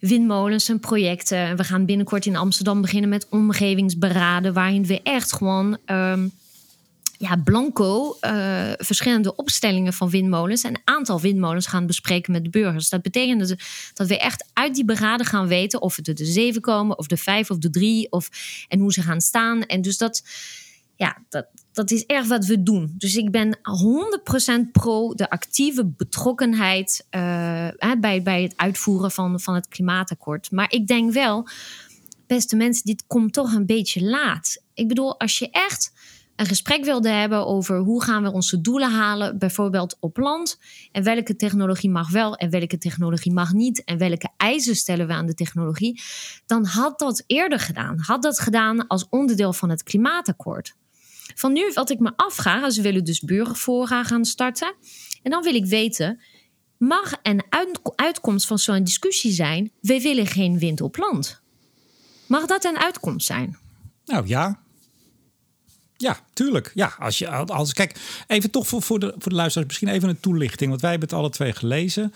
[0.00, 1.56] windmolens en projecten.
[1.56, 5.78] We gaan binnenkort in Amsterdam beginnen met omgevingsberaden, waarin we echt gewoon.
[5.86, 6.32] Um,
[7.18, 12.50] ja, blanco uh, verschillende opstellingen van windmolens en een aantal windmolens gaan bespreken met de
[12.50, 12.88] burgers.
[12.88, 13.56] Dat betekent
[13.94, 17.06] dat, we echt uit die beraden gaan weten of het er de zeven komen, of
[17.06, 18.28] de vijf of de drie, of,
[18.68, 19.62] en hoe ze gaan staan.
[19.62, 20.22] En dus dat,
[20.96, 22.94] ja, dat, dat is echt wat we doen.
[22.96, 23.58] Dus ik ben
[24.66, 27.68] 100% pro de actieve betrokkenheid uh,
[28.00, 30.50] bij, bij het uitvoeren van, van het klimaatakkoord.
[30.50, 31.48] Maar ik denk wel,
[32.26, 34.62] beste mensen, dit komt toch een beetje laat.
[34.74, 35.92] Ik bedoel, als je echt
[36.38, 40.58] een gesprek wilde hebben over hoe gaan we onze doelen halen, bijvoorbeeld op land.
[40.92, 43.84] En welke technologie mag wel en welke technologie mag niet.
[43.84, 46.00] En welke eisen stellen we aan de technologie.
[46.46, 47.98] Dan had dat eerder gedaan.
[48.00, 50.74] Had dat gedaan als onderdeel van het klimaatakkoord.
[51.34, 54.74] Van nu wat ik me afvraag, ze willen dus burgerfora gaan starten.
[55.22, 56.20] En dan wil ik weten,
[56.76, 57.44] mag een
[57.94, 61.42] uitkomst van zo'n discussie zijn, we willen geen wind op land?
[62.26, 63.58] Mag dat een uitkomst zijn?
[64.04, 64.66] Nou ja,
[65.98, 66.70] ja, tuurlijk.
[66.74, 70.08] Ja, als je als kijk, even toch voor, voor, de, voor de luisteraars misschien even
[70.08, 72.12] een toelichting, want wij hebben het alle twee gelezen.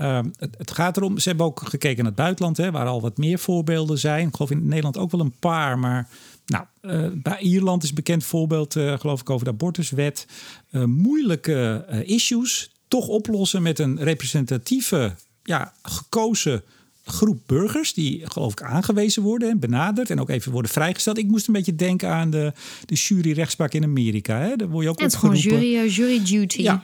[0.00, 3.16] Uh, het, gaat erom, ze hebben ook gekeken naar het buitenland, hè, waar al wat
[3.16, 4.26] meer voorbeelden zijn.
[4.26, 6.08] Ik geloof in Nederland ook wel een paar, maar
[6.46, 10.26] nou, uh, bij Ierland is een bekend voorbeeld, uh, geloof ik, over de abortuswet.
[10.70, 16.62] Uh, moeilijke issues toch oplossen met een representatieve, ja, gekozen
[17.04, 21.18] groep burgers die geloof ik aangewezen worden en benaderd en ook even worden vrijgesteld.
[21.18, 22.52] Ik moest een beetje denken aan de,
[22.84, 24.38] de juryrechtspraak in Amerika.
[24.38, 24.56] Hè?
[24.56, 26.62] Daar word je ook het is gewoon jury, eh, jury duty.
[26.62, 26.82] Ja,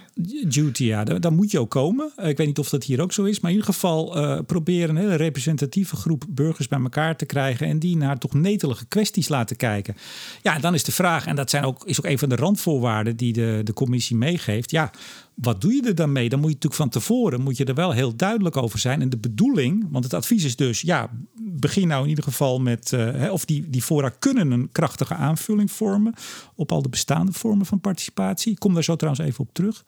[0.49, 1.05] duty, ja.
[1.05, 2.13] Daar, moet je ook komen.
[2.17, 4.89] Ik weet niet of dat hier ook zo is, maar in ieder geval uh, proberen
[4.89, 9.29] een hele representatieve groep burgers bij elkaar te krijgen en die naar toch netelige kwesties
[9.29, 9.97] laten kijken.
[10.43, 13.17] Ja, dan is de vraag, en dat zijn ook, is ook een van de randvoorwaarden
[13.17, 14.71] die de, de commissie meegeeft.
[14.71, 14.91] Ja,
[15.37, 16.29] wat doe je er dan mee?
[16.29, 19.01] Dan moet je natuurlijk van tevoren moet je er wel heel duidelijk over zijn.
[19.01, 22.93] En de bedoeling, want het advies is dus, ja, begin nou in ieder geval met,
[22.93, 26.15] uh, of die, die fora kunnen een krachtige aanvulling vormen
[26.55, 28.53] op al de bestaande vormen van participatie.
[28.53, 29.85] Ik kom daar zo trouwens even op terug.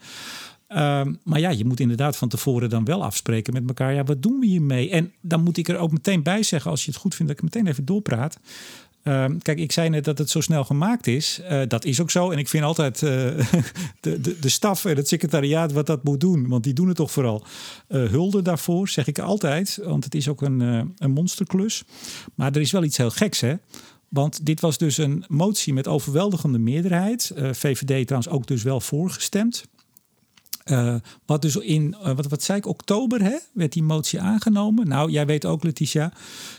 [0.68, 0.76] Uh,
[1.24, 3.94] maar ja, je moet inderdaad van tevoren dan wel afspreken met elkaar.
[3.94, 4.90] Ja, wat doen we hiermee?
[4.90, 7.42] En dan moet ik er ook meteen bij zeggen, als je het goed vindt, dat
[7.42, 8.38] ik meteen even doorpraat.
[9.02, 11.40] Ehm, kijk, ik zei net dat het zo snel gemaakt is.
[11.50, 12.30] Uh, dat is ook zo.
[12.30, 13.10] En ik vind altijd uh,
[14.00, 16.48] de, de, de staf en het secretariaat wat dat moet doen.
[16.48, 17.44] Want die doen het toch vooral.
[17.88, 19.78] Uh, hulde daarvoor, zeg ik altijd.
[19.84, 20.60] Want het is ook een,
[20.96, 21.84] een monsterklus.
[22.34, 23.54] Maar er is wel iets heel geks, hè?
[24.08, 27.32] Want dit was dus een motie met overweldigende meerderheid.
[27.34, 29.64] VVD trouwens ook dus wel voorgestemd.
[30.70, 30.94] Uh,
[31.26, 34.88] wat dus in, uh, wat, wat zei ik, oktober hè, werd die motie aangenomen.
[34.88, 36.12] Nou, jij weet ook, Letitia,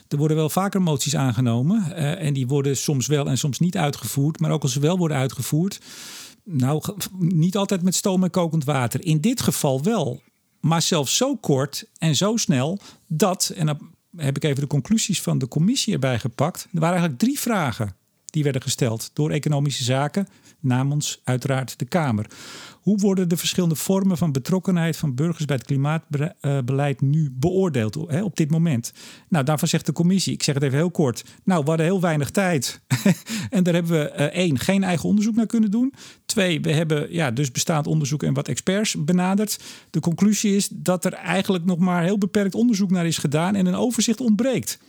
[0.07, 1.85] er worden wel vaker moties aangenomen.
[1.89, 4.39] Uh, en die worden soms wel en soms niet uitgevoerd.
[4.39, 5.79] Maar ook als ze wel worden uitgevoerd,
[6.43, 6.81] nou,
[7.19, 9.05] niet altijd met stoom en kokend water.
[9.05, 10.21] In dit geval wel.
[10.59, 13.79] Maar zelfs zo kort en zo snel dat, en dan
[14.17, 16.67] heb ik even de conclusies van de commissie erbij gepakt.
[16.73, 17.95] Er waren eigenlijk drie vragen
[18.31, 20.27] die werden gesteld door economische zaken,
[20.59, 22.25] namens uiteraard de Kamer.
[22.81, 28.23] Hoe worden de verschillende vormen van betrokkenheid van burgers bij het klimaatbeleid nu beoordeeld hè,
[28.23, 28.93] op dit moment?
[29.27, 31.23] Nou, daarvan zegt de commissie, ik zeg het even heel kort.
[31.43, 32.81] Nou, we hadden heel weinig tijd.
[33.49, 35.93] en daar hebben we uh, één, geen eigen onderzoek naar kunnen doen.
[36.25, 39.59] Twee, we hebben ja, dus bestaand onderzoek en wat experts benaderd.
[39.89, 43.65] De conclusie is dat er eigenlijk nog maar heel beperkt onderzoek naar is gedaan en
[43.65, 44.79] een overzicht ontbreekt.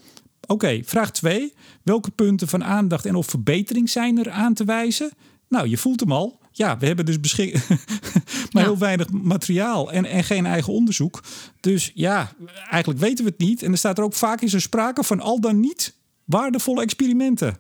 [0.51, 1.55] Oké, vraag 2.
[1.82, 5.11] Welke punten van aandacht en of verbetering zijn er aan te wijzen?
[5.48, 6.38] Nou, je voelt hem al.
[6.53, 7.68] Ja, we hebben dus beschik
[8.53, 11.22] maar heel weinig materiaal en, en geen eigen onderzoek.
[11.61, 12.32] Dus ja,
[12.70, 13.62] eigenlijk weten we het niet.
[13.62, 17.59] En er staat er ook vaak in zijn sprake van al dan niet waardevolle experimenten.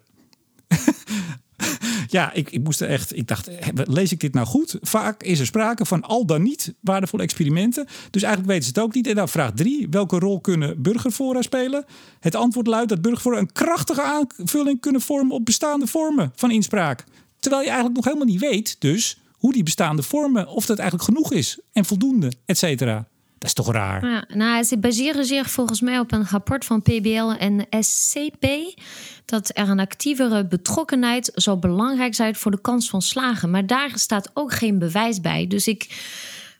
[2.16, 3.16] ja, ik, ik moest er echt.
[3.16, 4.76] Ik dacht, lees ik dit nou goed?
[4.80, 7.86] Vaak is er sprake van al dan niet waardevolle experimenten.
[8.10, 9.06] Dus eigenlijk weten ze het ook niet.
[9.06, 11.84] En dan vraag drie: welke rol kunnen burgerfora spelen?
[12.20, 17.04] Het antwoord luidt dat burgerfora een krachtige aanvulling kunnen vormen op bestaande vormen van inspraak.
[17.38, 21.08] Terwijl je eigenlijk nog helemaal niet weet, dus hoe die bestaande vormen, of dat eigenlijk
[21.08, 23.08] genoeg is en voldoende, et cetera.
[23.38, 24.06] Dat is toch raar?
[24.06, 28.46] Ja, nou, ze baseren zich volgens mij op een rapport van PBL en SCP.
[29.30, 33.50] Dat er een actievere betrokkenheid zo belangrijk zijn voor de kans van slagen.
[33.50, 35.46] Maar daar staat ook geen bewijs bij.
[35.46, 35.88] Dus ik,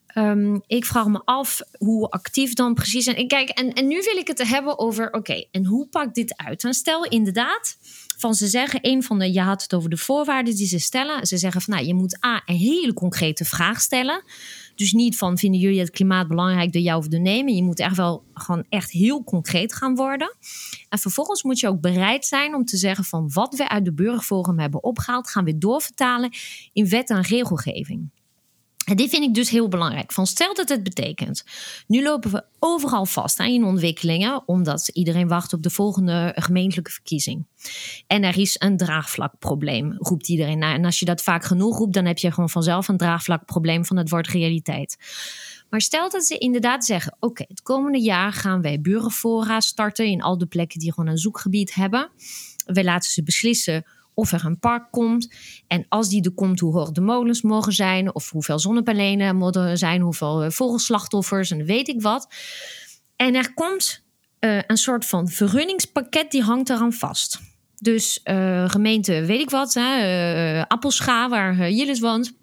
[0.07, 3.07] ehm, ik vraag me af hoe actief dan precies.
[3.07, 6.37] En, kijk, en, en nu wil ik het hebben over: oké, en hoe pakt dit
[6.37, 6.65] uit?
[6.65, 7.77] En stel inderdaad
[8.19, 11.27] van ze zeggen, een van de, je had het over de voorwaarden die ze stellen.
[11.27, 14.23] Ze zeggen van nou, je moet A, een hele concrete vraag stellen.
[14.75, 17.55] Dus niet van vinden jullie het klimaat belangrijk door jou of door nemen.
[17.55, 20.37] Je moet echt wel gewoon echt heel concreet gaan worden.
[20.89, 23.93] En vervolgens moet je ook bereid zijn om te zeggen van wat we uit de
[23.93, 26.31] burgerforum hebben opgehaald, gaan we doorvertalen
[26.73, 28.11] in wet en regelgeving.
[28.91, 30.13] En dit vind ik dus heel belangrijk.
[30.13, 31.45] Van stel dat het betekent,
[31.87, 36.91] nu lopen we overal vast aan in ontwikkelingen, omdat iedereen wacht op de volgende gemeentelijke
[36.91, 37.47] verkiezing.
[38.07, 40.59] En er is een draagvlakprobleem, roept iedereen.
[40.59, 43.85] Nou, en als je dat vaak genoeg roept, dan heb je gewoon vanzelf een draagvlakprobleem
[43.85, 44.97] van het woord realiteit.
[45.69, 50.23] Maar stel dat ze inderdaad zeggen: Oké, het komende jaar gaan wij burenfora starten in
[50.23, 52.11] al de plekken die gewoon een zoekgebied hebben.
[52.65, 53.85] We laten ze beslissen
[54.15, 55.35] of er een park komt.
[55.67, 59.79] En als die er komt, hoe hoog de molens mogen zijn, of hoeveel zonnepanelen moeten
[59.79, 62.29] zijn, hoeveel eh, vogelslachtoffers en weet ik wat.
[63.17, 64.05] En er komt
[64.41, 67.41] uh, een soort van vergunningspakket die hangt eraan vast.
[67.79, 72.39] Dus uh, gemeente, weet ik wat, hè, Appelscha, waar Jillis woont.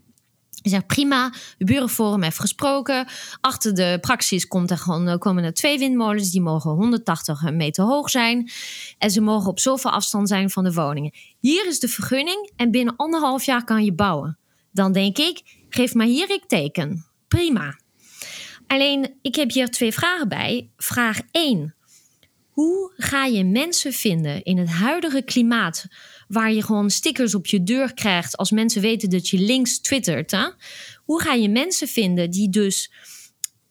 [0.68, 3.08] Je zegt prima, de burenforum heeft gesproken.
[3.42, 6.32] Achter de praxis komt er gewoon, eh, komen er twee windmolens.
[6.32, 8.52] Die mogen 180 meter hoog zijn.
[8.98, 11.14] En ze mogen op zoveel afstand zijn van de woningen.
[11.40, 14.38] Hier is de vergunning en binnen anderhalf jaar kan je bouwen.
[14.72, 17.06] Dan denk ik, geef maar hier ik teken.
[17.28, 17.80] Prima.
[18.68, 20.70] Alleen, ik heb hier twee vragen bij.
[20.78, 21.76] Vraag 1.
[22.50, 25.88] Hoe ga je mensen vinden in het huidige klimaat
[26.28, 30.32] waar je gewoon stickers op je deur krijgt als mensen weten dat je links twittert.
[30.32, 30.48] Hè?
[31.06, 32.92] Hoe ga je mensen vinden die dus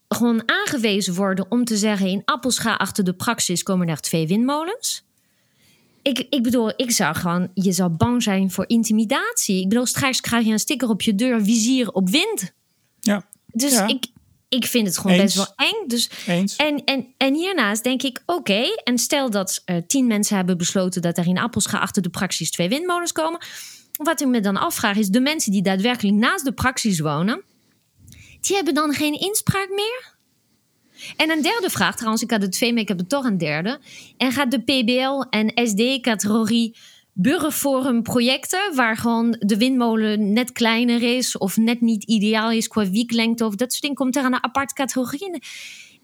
[0.09, 5.05] gewoon aangewezen worden om te zeggen: in Appelscha achter de praxis komen er twee windmolens?
[6.03, 9.61] Ik, ik bedoel, ik zou gewoon, je zou bang zijn voor intimidatie.
[9.61, 12.53] Ik bedoel, straks krijg je een sticker op je deur, vizier op wind.
[13.01, 13.27] Ja.
[13.47, 14.07] Dus ik,
[14.49, 15.87] ik vind het gewoon best wel eng.
[15.87, 16.57] Dus, Eens.
[16.57, 21.03] En, en, en hiernaast denk ik, oké, en stel dat uh, tien mensen hebben besloten
[21.03, 23.41] dat er in Appelscha achter de praxis twee windmolens komen.
[23.97, 27.43] Wat ik me dan afvraag is, de mensen die daadwerkelijk naast de praxis wonen,
[28.41, 30.15] die hebben dan geen inspraak meer?
[31.17, 33.39] En een derde vraag, trouwens, ik had het twee, maar ik heb er toch een
[33.39, 33.81] derde.
[34.17, 36.77] En gaat de PBL en SD-categorie
[37.19, 42.91] burgerforum projecten waar gewoon de windmolen net kleiner is of net niet ideaal is qua
[42.91, 45.43] wieklengte of dat soort dingen, komt er aan een apart categorie in.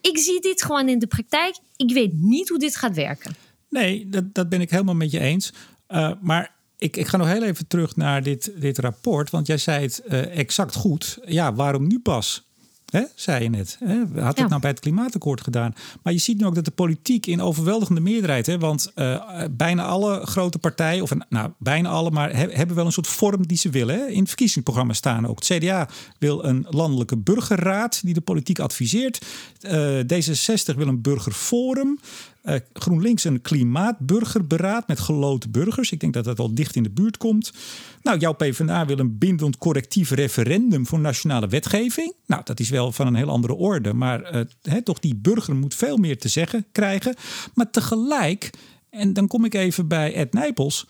[0.01, 1.57] Ik zie dit gewoon in de praktijk.
[1.77, 3.35] Ik weet niet hoe dit gaat werken.
[3.69, 5.53] Nee, dat, dat ben ik helemaal met je eens.
[5.89, 9.59] Uh, maar ik, ik ga nog heel even terug naar dit, dit rapport, want jij
[9.59, 11.19] zei het uh, exact goed.
[11.25, 12.51] Ja, waarom nu pas?
[12.93, 13.79] Hè, zei je net.
[13.85, 14.21] Hè?
[14.21, 15.75] Had het nou bij het klimaatakkoord gedaan?
[16.03, 19.85] Maar je ziet nu ook dat de politiek in overweldigende meerderheid, hè, want uh, bijna
[19.85, 23.57] alle grote partijen, of nou bijna alle, maar he, hebben wel een soort vorm die
[23.57, 23.95] ze willen.
[23.95, 24.07] Hè?
[24.07, 25.45] In het verkiezingsprogramma staan ook.
[25.45, 25.89] Het CDA
[26.19, 29.27] wil een landelijke burgerraad die de politiek adviseert.
[29.61, 31.99] Uh, D66 wil een burgerforum.
[32.45, 35.93] Uh, GroenLinks een klimaatburgerberaad met geloten burgers.
[35.93, 37.53] Ik denk dat dat al dicht in de buurt komt.
[38.03, 42.15] Nou, jouw PvdA wil een bindend correctief referendum voor nationale wetgeving.
[42.27, 43.93] Nou, dat is wel van een heel andere orde.
[43.93, 47.15] Maar uh, he, toch, die burger moet veel meer te zeggen krijgen.
[47.55, 48.51] Maar tegelijk,
[48.91, 50.87] en dan kom ik even bij Ed Nijpels...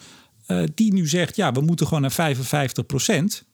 [0.49, 3.45] Uh, die nu zegt, ja, we moeten gewoon naar 55 procent.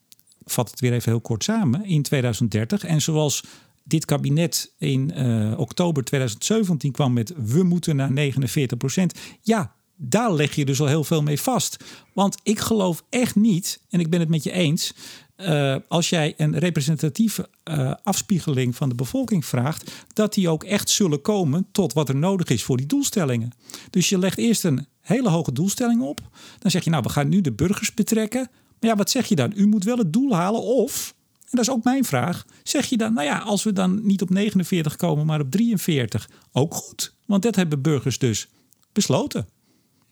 [0.44, 2.84] Vat het weer even heel kort samen, in 2030.
[2.84, 3.44] En zoals
[3.88, 9.18] dit kabinet in uh, oktober 2017 kwam met we moeten naar 49 procent.
[9.42, 11.84] Ja, daar leg je dus al heel veel mee vast.
[12.12, 14.94] Want ik geloof echt niet, en ik ben het met je eens,
[15.36, 20.90] uh, als jij een representatieve uh, afspiegeling van de bevolking vraagt, dat die ook echt
[20.90, 23.52] zullen komen tot wat er nodig is voor die doelstellingen.
[23.90, 26.20] Dus je legt eerst een hele hoge doelstelling op.
[26.58, 28.48] Dan zeg je, nou, we gaan nu de burgers betrekken.
[28.80, 29.52] Maar ja, wat zeg je dan?
[29.54, 31.14] U moet wel het doel halen of
[31.50, 32.44] en dat is ook mijn vraag.
[32.62, 36.30] Zeg je dan, nou ja, als we dan niet op 49 komen, maar op 43,
[36.52, 37.14] ook goed.
[37.26, 38.48] Want dat hebben burgers dus
[38.92, 39.48] besloten.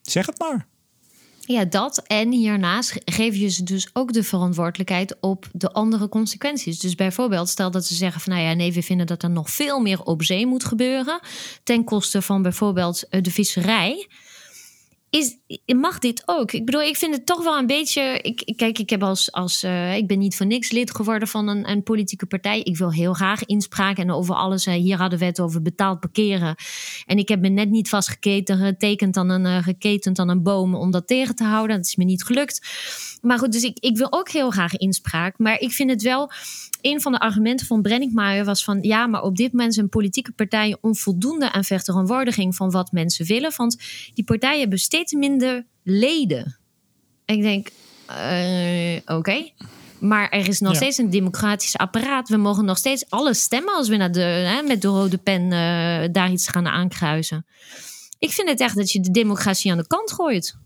[0.03, 0.67] Zeg het maar.
[1.41, 2.03] Ja, dat.
[2.07, 6.79] En hiernaast geef je ze dus ook de verantwoordelijkheid op de andere consequenties.
[6.79, 9.51] Dus bijvoorbeeld, stel dat ze zeggen van nou ja, nee, we vinden dat er nog
[9.51, 11.21] veel meer op zee moet gebeuren.
[11.63, 14.09] Ten koste van bijvoorbeeld eh, de visserij.
[15.17, 15.37] Is,
[15.67, 16.53] mag dit ook.
[16.53, 18.19] Ik bedoel, ik vind het toch wel een beetje.
[18.23, 19.33] Ik, kijk, ik heb als.
[19.33, 22.61] als uh, ik ben niet voor niks lid geworden van een, een, politieke partij.
[22.61, 24.67] Ik wil heel graag inspraak en over alles.
[24.67, 26.55] Uh, hier hadden we het over betaald parkeren.
[27.07, 30.75] En ik heb me net niet vastgeketen, getekend aan een, uh, geketend aan een boom
[30.75, 31.77] om dat tegen te houden.
[31.77, 32.67] Dat is me niet gelukt.
[33.27, 35.39] Maar goed, dus ik, ik wil ook heel graag inspraak.
[35.39, 36.31] Maar ik vind het wel.
[36.81, 40.33] Een van de argumenten van Brenningmaier was van ja, maar op dit moment zijn politieke
[40.33, 43.53] partijen onvoldoende aan vertegenwoordiging van wat mensen willen.
[43.57, 43.79] Want
[44.15, 46.59] die partijen hebben steeds minder leden.
[47.25, 47.69] Ik denk,
[48.11, 49.51] uh, oké.
[49.99, 52.29] Maar er is nog steeds een democratisch apparaat.
[52.29, 55.43] We mogen nog steeds alles stemmen als we naar de, hè, met de rode pen
[55.43, 55.51] uh,
[56.13, 57.47] daar iets gaan aankruisen.
[58.19, 60.57] Ik vind het echt dat je de democratie aan de kant gooit.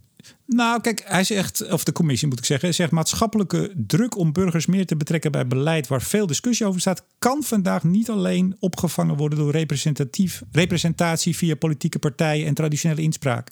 [0.47, 4.67] Nou, kijk, hij zegt, of de commissie moet ik zeggen, zegt maatschappelijke druk om burgers
[4.67, 9.17] meer te betrekken bij beleid waar veel discussie over staat, kan vandaag niet alleen opgevangen
[9.17, 13.49] worden door representatief, representatie via politieke partijen en traditionele inspraak.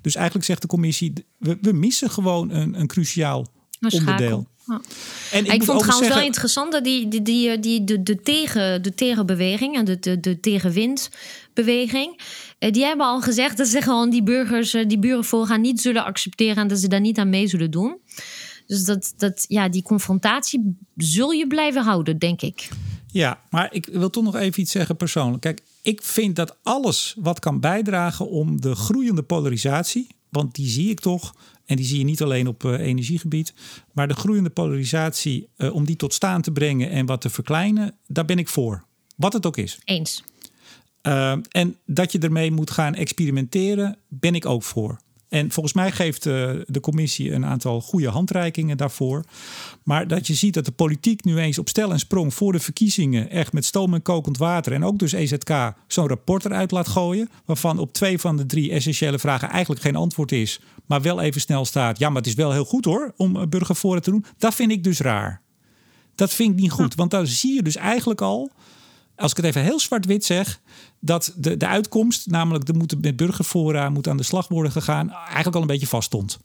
[0.00, 3.46] Dus eigenlijk zegt de commissie, we, we missen gewoon een, een cruciaal
[3.80, 4.46] onderdeel.
[5.32, 6.16] En ik, ik vond het trouwens zeggen...
[6.16, 10.20] wel interessant dat die, die, die, die, de, de, tegen, de tegenbeweging en de, de,
[10.20, 12.20] de tegenwindbeweging.
[12.58, 16.04] Eh, die hebben al gezegd dat ze gewoon die burgers, eh, die burenvolgaan niet zullen
[16.04, 17.98] accepteren en dat ze daar niet aan mee zullen doen.
[18.66, 22.68] Dus dat, dat, ja, die confrontatie zul je blijven houden, denk ik.
[23.12, 25.40] Ja, maar ik wil toch nog even iets zeggen persoonlijk.
[25.42, 30.90] Kijk, ik vind dat alles wat kan bijdragen om de groeiende polarisatie, want die zie
[30.90, 31.34] ik toch,
[31.64, 33.54] en die zie je niet alleen op uh, energiegebied,
[33.92, 37.94] maar de groeiende polarisatie, uh, om die tot staan te brengen en wat te verkleinen,
[38.06, 38.84] daar ben ik voor.
[39.16, 39.78] Wat het ook is.
[39.84, 40.22] Eens.
[41.08, 44.98] Uh, en dat je ermee moet gaan experimenteren, ben ik ook voor.
[45.28, 49.24] En volgens mij geeft uh, de commissie een aantal goede handreikingen daarvoor.
[49.82, 52.60] Maar dat je ziet dat de politiek nu eens op stel en sprong voor de
[52.60, 56.88] verkiezingen echt met stoom en kokend water en ook dus EZK zo'n rapport eruit laat
[56.88, 57.30] gooien.
[57.44, 60.60] Waarvan op twee van de drie essentiële vragen eigenlijk geen antwoord is.
[60.86, 61.98] Maar wel even snel staat.
[61.98, 64.24] Ja, maar het is wel heel goed hoor om burgervoren te doen.
[64.38, 65.40] Dat vind ik dus raar.
[66.14, 66.94] Dat vind ik niet goed.
[66.94, 68.50] Want daar zie je dus eigenlijk al
[69.18, 70.60] als ik het even heel zwart-wit zeg,
[71.00, 75.10] dat de, de uitkomst, namelijk de moeten met burgerfora moet aan de slag worden gegaan,
[75.10, 76.38] eigenlijk al een beetje vaststond.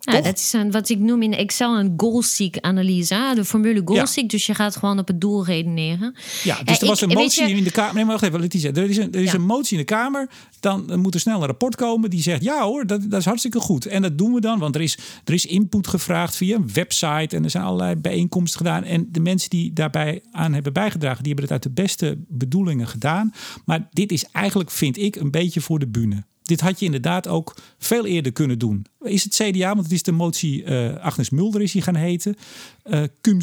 [0.00, 3.32] Ja, dat is een, wat ik noem in Excel een goal-seek-analyse.
[3.34, 4.30] De formule goal-seek.
[4.30, 6.14] Dus je gaat gewoon op het doel redeneren.
[6.42, 7.94] Ja, dus er was een motie in de Kamer.
[7.94, 8.72] Nee, maar wacht even, Letitia.
[8.72, 10.30] Er is, een, er is een motie in de Kamer.
[10.60, 12.42] Dan moet er snel een rapport komen die zegt...
[12.42, 13.86] ja hoor, dat, dat is hartstikke goed.
[13.86, 17.36] En dat doen we dan, want er is, er is input gevraagd via een website...
[17.36, 18.84] en er zijn allerlei bijeenkomsten gedaan.
[18.84, 21.22] En de mensen die daarbij aan hebben bijgedragen...
[21.22, 23.32] die hebben het uit de beste bedoelingen gedaan.
[23.64, 27.28] Maar dit is eigenlijk, vind ik, een beetje voor de bühne dit had je inderdaad
[27.28, 28.86] ook veel eerder kunnen doen.
[29.00, 32.36] Is het CDA, want het is de motie uh, Agnes Mulder is die gaan heten,
[32.84, 33.38] uh, Cum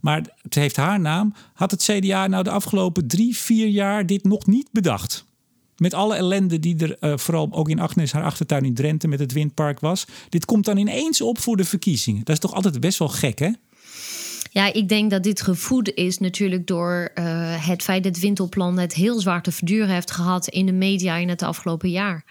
[0.00, 1.34] maar het heeft haar naam.
[1.54, 5.24] Had het CDA nou de afgelopen drie, vier jaar dit nog niet bedacht?
[5.76, 9.18] Met alle ellende die er uh, vooral ook in Agnes, haar achtertuin in Drenthe met
[9.18, 10.06] het windpark was.
[10.28, 12.24] Dit komt dan ineens op voor de verkiezingen.
[12.24, 13.50] Dat is toch altijd best wel gek, hè?
[14.54, 17.24] Ja, ik denk dat dit gevoed is natuurlijk door uh,
[17.68, 21.28] het feit dat Wintelplan het heel zwaar te verduren heeft gehad in de media in
[21.28, 22.24] het afgelopen jaar.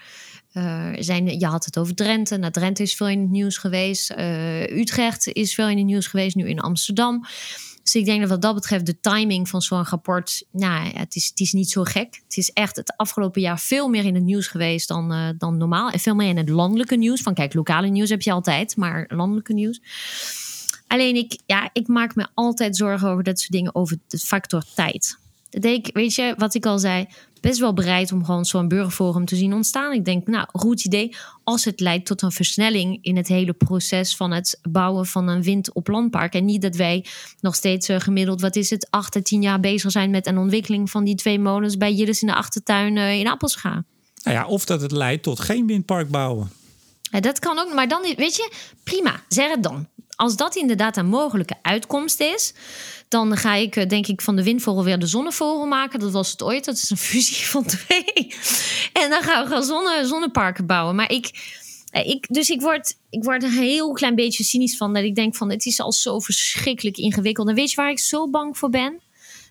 [0.52, 2.36] Uh, zijn, je had het over Drenthe.
[2.36, 4.10] Nou, Drenthe is veel in het nieuws geweest.
[4.10, 7.24] Uh, Utrecht is veel in het nieuws geweest, nu in Amsterdam.
[7.82, 11.26] Dus ik denk dat wat dat betreft de timing van zo'n rapport, nou, het, is,
[11.26, 12.20] het is niet zo gek.
[12.24, 15.90] Het is echt het afgelopen jaar veel meer in het nieuws geweest dan, dan normaal.
[15.90, 17.20] En veel meer in het landelijke nieuws.
[17.20, 19.80] Van kijk, lokale nieuws heb je altijd, maar landelijke nieuws.
[20.86, 24.62] Alleen ik, ja, ik maak me altijd zorgen over dat soort dingen, over de factor
[24.74, 25.18] tijd.
[25.50, 27.06] Dat denk ik, weet je, wat ik al zei,
[27.40, 29.92] best wel bereid om gewoon zo'n burgerforum te zien ontstaan.
[29.92, 34.16] Ik denk, nou, goed idee als het leidt tot een versnelling in het hele proces
[34.16, 36.34] van het bouwen van een wind op landpark.
[36.34, 37.04] En niet dat wij
[37.40, 40.38] nog steeds uh, gemiddeld, wat is het, acht à tien jaar bezig zijn met een
[40.38, 43.84] ontwikkeling van die twee molens bij Jillis in de achtertuin uh, in Appelscha.
[44.22, 46.50] Nou ja, of dat het leidt tot geen windpark bouwen.
[47.00, 50.96] Ja, dat kan ook, maar dan, weet je, prima, zeg het dan als dat inderdaad
[50.96, 52.54] een mogelijke uitkomst is,
[53.08, 56.00] dan ga ik eh, denk ik van de windvogel weer de zonnevogel maken.
[56.00, 56.64] Dat was het ooit.
[56.64, 58.34] Dat is een fusie van twee.
[58.92, 60.94] En dan gaan we gewoon zonne, zonneparken bouwen.
[60.94, 61.30] Maar ik,
[61.90, 64.94] eh, ik, dus ik word, ik word een heel klein beetje cynisch van.
[64.94, 67.48] Dat ik denk van het is al zo verschrikkelijk ingewikkeld.
[67.48, 69.00] En weet je waar ik zo bang voor ben?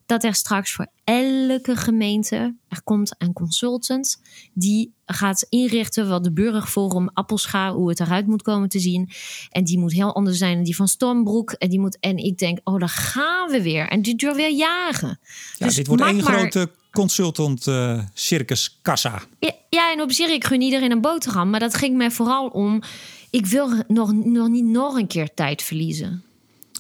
[0.05, 4.21] Dat er straks voor elke gemeente er komt een consultant
[4.53, 9.09] die gaat inrichten wat de burgerforum Appelscha, hoe het eruit moet komen te zien.
[9.49, 11.51] En die moet heel anders zijn dan die van Stormbroek.
[11.51, 13.87] En, die moet, en ik denk, oh, daar gaan we weer.
[13.87, 15.19] En dit duurt weer jaren.
[15.57, 19.21] Ja, dus dit wordt één grote consultant uh, circus kassa.
[19.39, 21.49] Ja, ja, en op zich, ik gun iedereen een boterham.
[21.49, 22.81] Maar dat ging mij vooral om,
[23.29, 26.23] ik wil nog, nog niet nog een keer tijd verliezen.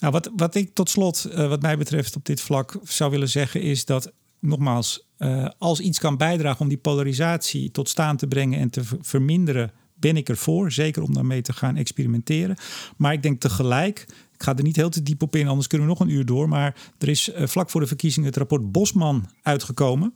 [0.03, 3.29] Nou, wat, wat ik tot slot, uh, wat mij betreft, op dit vlak zou willen
[3.29, 8.27] zeggen, is dat nogmaals, uh, als iets kan bijdragen om die polarisatie tot staan te
[8.27, 10.71] brengen en te verminderen ben ik ervoor.
[10.71, 12.55] Zeker om daarmee te gaan experimenteren.
[12.97, 15.87] Maar ik denk tegelijk, ik ga er niet heel te diep op in, anders kunnen
[15.87, 16.49] we nog een uur door.
[16.49, 20.13] Maar er is uh, vlak voor de verkiezingen het rapport Bosman uitgekomen.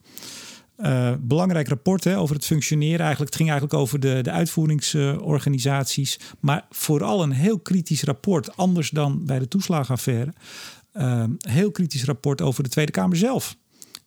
[0.77, 2.99] Uh, belangrijk rapport hè, over het functioneren.
[2.99, 6.19] Eigenlijk, het ging eigenlijk over de, de uitvoeringsorganisaties.
[6.39, 10.33] maar vooral een heel kritisch rapport, anders dan bij de toeslagenaffaire.
[10.93, 13.57] Uh, heel kritisch rapport over de Tweede Kamer zelf.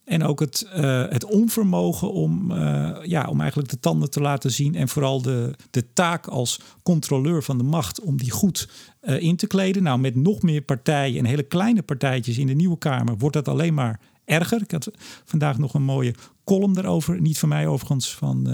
[0.04, 2.54] En ook het, uh, het onvermogen om,
[3.02, 4.74] ja, om eigenlijk de tanden te laten zien.
[4.74, 8.68] En vooral de, de taak als controleur van de macht om die goed
[9.00, 9.82] in te kleden.
[9.82, 13.48] Nou, met nog meer partijen en hele kleine partijtjes in de nieuwe Kamer wordt dat
[13.48, 14.00] alleen maar
[14.30, 14.62] erger.
[14.62, 14.90] Ik had
[15.24, 16.14] vandaag nog een mooie
[16.44, 17.20] column daarover.
[17.20, 18.46] Niet van mij overigens, van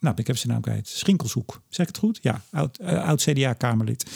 [0.00, 0.88] nou, ik heb zijn naam kwijt.
[0.88, 1.62] Schinkelshoek.
[1.68, 2.18] Zeg ik het goed?
[2.22, 4.06] Ja, oud, uh, oud CDA-Kamerlid.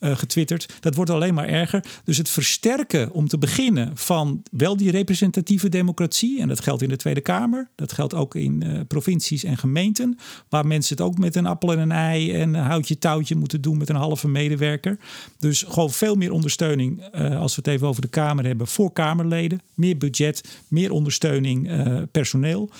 [0.00, 0.76] Uh, getwitterd.
[0.80, 1.84] Dat wordt alleen maar erger.
[2.04, 6.40] Dus het versterken om te beginnen van wel die representatieve democratie.
[6.40, 7.68] En dat geldt in de Tweede Kamer.
[7.74, 10.18] Dat geldt ook in uh, provincies en gemeenten.
[10.48, 13.60] Waar mensen het ook met een appel en een ei en een houtje touwtje moeten
[13.60, 14.98] doen met een halve medewerker.
[15.38, 19.60] Dus gewoon veel meer ondersteuning, als we het even over de Kamer hebben, voor Kamerleden.
[19.74, 21.70] Meer budget, meer ondersteuning
[22.10, 22.70] personeel.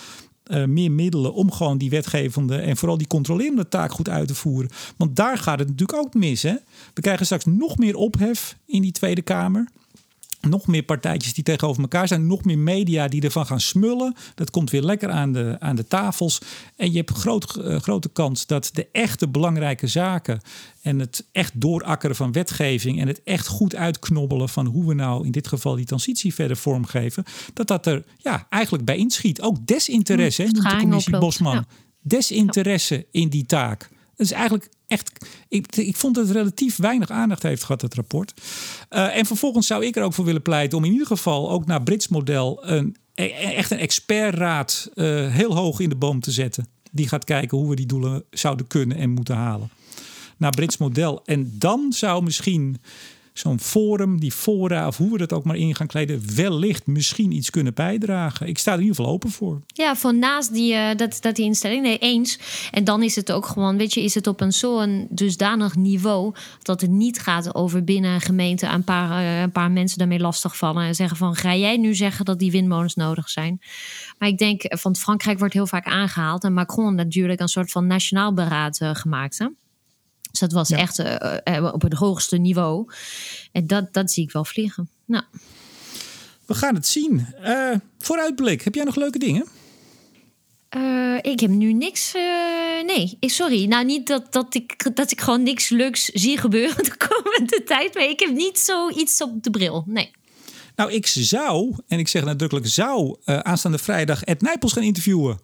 [0.51, 4.34] Uh, meer middelen om gewoon die wetgevende en vooral die controlerende taak goed uit te
[4.34, 4.70] voeren.
[4.97, 6.42] Want daar gaat het natuurlijk ook mis.
[6.42, 6.55] Hè?
[6.95, 9.68] We krijgen straks nog meer ophef in die Tweede Kamer.
[10.49, 12.26] Nog meer partijtjes die tegenover elkaar zijn.
[12.26, 14.14] Nog meer media die ervan gaan smullen.
[14.34, 16.40] Dat komt weer lekker aan de, aan de tafels.
[16.76, 20.40] En je hebt groot, uh, grote kans dat de echte belangrijke zaken.
[20.82, 23.01] En het echt doorakkeren van wetgeving.
[23.01, 26.57] En het echt goed uitknobbelen van hoe we nou in dit geval die transitie verder
[26.57, 27.24] vormgeven.
[27.53, 29.40] Dat dat er ja, eigenlijk bij inschiet.
[29.40, 31.55] Ook desinteresse, hè, noemt de commissie Bosman.
[31.55, 31.64] Ja.
[32.01, 33.88] Desinteresse in die taak.
[34.17, 35.27] Dat is eigenlijk echt.
[35.49, 38.33] Ik, ik vond dat het relatief weinig aandacht heeft gehad, het rapport.
[38.91, 41.67] Uh, en vervolgens zou ik er ook voor willen pleiten om in ieder geval ook
[41.67, 46.67] naar Brits model een, echt een expertraad uh, heel hoog in de boom te zetten.
[46.91, 49.71] Die gaat kijken hoe we die doelen zouden kunnen en moeten halen.
[50.37, 51.23] Naar Brits model.
[51.25, 52.81] En dan zou misschien
[53.35, 57.32] zo'n forum, die fora of hoe we dat ook maar in gaan kleden, wellicht misschien
[57.32, 58.49] iets kunnen bijdragen.
[58.49, 59.61] Ik sta er in ieder geval open voor.
[59.66, 62.39] Ja, voor naast die, uh, dat, dat die instelling, nee, eens.
[62.70, 66.35] En dan is het ook gewoon, weet je, is het op een zo'n dusdanig niveau
[66.62, 70.20] dat het niet gaat over binnen een gemeente een paar, uh, een paar mensen daarmee
[70.20, 73.61] lastigvallen en zeggen van, ga jij nu zeggen dat die windmolens nodig zijn?
[74.18, 77.87] Maar ik denk, van Frankrijk wordt heel vaak aangehaald en Macron natuurlijk een soort van
[77.87, 79.39] nationaal beraad gemaakt.
[79.39, 79.47] Hè?
[80.35, 80.76] Dus dat was ja.
[80.76, 82.93] echt uh, op het hoogste niveau.
[83.53, 84.89] En dat, dat zie ik wel vliegen.
[85.05, 85.24] Nou.
[86.47, 87.26] We gaan het zien.
[87.45, 89.47] Uh, vooruitblik, heb jij nog leuke dingen?
[90.76, 92.14] Uh, ik heb nu niks.
[92.14, 92.22] Uh,
[92.87, 93.64] nee, sorry.
[93.66, 97.95] Nou, niet dat, dat, ik, dat ik gewoon niks leuks zie gebeuren de komende tijd.
[97.95, 99.85] Maar ik heb niet zoiets op de bril.
[99.87, 100.11] Nee.
[100.76, 105.39] Nou, ik zou, en ik zeg nadrukkelijk zou, uh, aanstaande vrijdag Ed Nijpels gaan interviewen.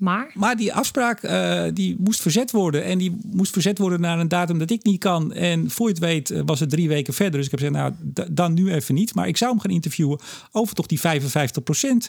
[0.00, 0.30] Maar?
[0.34, 2.84] Maar die afspraak uh, die moest verzet worden.
[2.84, 5.32] En die moest verzet worden naar een datum dat ik niet kan.
[5.32, 7.36] En voor je het weet was het drie weken verder.
[7.36, 9.14] Dus ik heb gezegd, nou, dan nu even niet.
[9.14, 10.20] Maar ik zou hem gaan interviewen
[10.52, 12.08] over toch die 55 procent.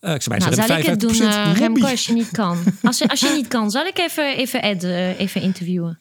[0.00, 2.58] Uh, ik zou nou, zeggen, zal ik het doen, uh, Remco, als je niet kan?
[2.82, 5.98] Als je, als je niet kan, zal ik even, even Ed uh, even interviewen?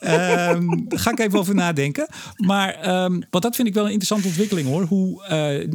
[0.00, 2.06] Um, daar ga ik even over nadenken.
[2.36, 4.84] Maar um, want dat vind ik wel een interessante ontwikkeling hoor.
[4.84, 5.28] Hoe uh,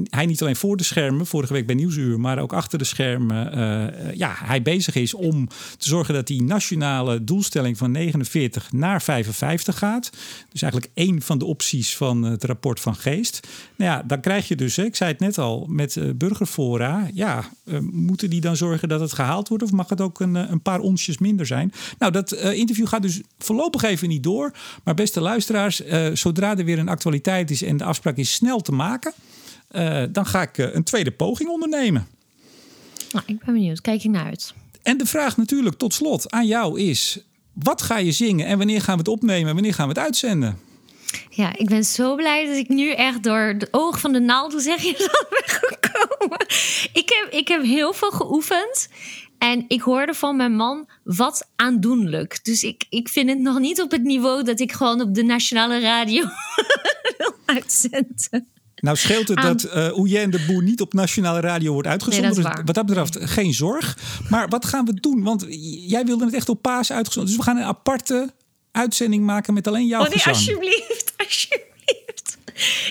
[0.09, 3.57] hij niet alleen voor de schermen, vorige week bij Nieuwsuur, maar ook achter de schermen,
[3.57, 5.47] uh, ja, hij bezig is om
[5.77, 10.09] te zorgen dat die nationale doelstelling van 49 naar 55 gaat.
[10.49, 13.47] Dus eigenlijk één van de opties van het rapport van Geest.
[13.75, 17.49] Nou ja, dan krijg je dus, ik zei het net al, met uh, burgerfora, ja,
[17.91, 20.79] moeten die dan zorgen dat het gehaald wordt of mag het ook een, een paar
[20.79, 21.71] onsjes minder zijn?
[21.99, 24.53] Nou, dat interview gaat dus voorlopig even niet door.
[24.83, 28.59] Maar beste luisteraars, uh, zodra er weer een actualiteit is en de afspraak is snel
[28.59, 29.13] te maken,
[29.71, 32.07] uh, dan ga ik uh, een tweede poging ondernemen.
[33.11, 33.81] Nou, ik ben benieuwd.
[33.81, 34.53] Kijk je naar uit.
[34.81, 37.19] En de vraag natuurlijk tot slot aan jou is:
[37.53, 40.03] wat ga je zingen en wanneer gaan we het opnemen en wanneer gaan we het
[40.03, 40.59] uitzenden?
[41.29, 44.51] Ja, ik ben zo blij dat ik nu echt door de oog van de naald,
[44.51, 46.45] hoe zeg je dat, ben gekomen.
[46.93, 48.89] Ik heb, ik heb heel veel geoefend.
[49.41, 52.39] En ik hoorde van mijn man wat aandoenlijk.
[52.43, 55.23] Dus ik, ik vind het nog niet op het niveau dat ik gewoon op de
[55.23, 56.21] nationale radio
[57.17, 58.47] wil uitzenden.
[58.75, 59.71] Nou scheelt het dat uh,
[60.29, 62.33] de Boer niet op nationale radio wordt uitgezonden.
[62.33, 63.97] Nee, dat dus wat dat betreft geen zorg.
[64.29, 65.23] Maar wat gaan we doen?
[65.23, 65.45] Want
[65.87, 67.31] jij wilde het echt op paas uitgezonden.
[67.31, 68.33] Dus we gaan een aparte
[68.71, 70.35] uitzending maken met alleen jouw oh, nee, gezang.
[70.35, 72.37] alsjeblieft, alsjeblieft.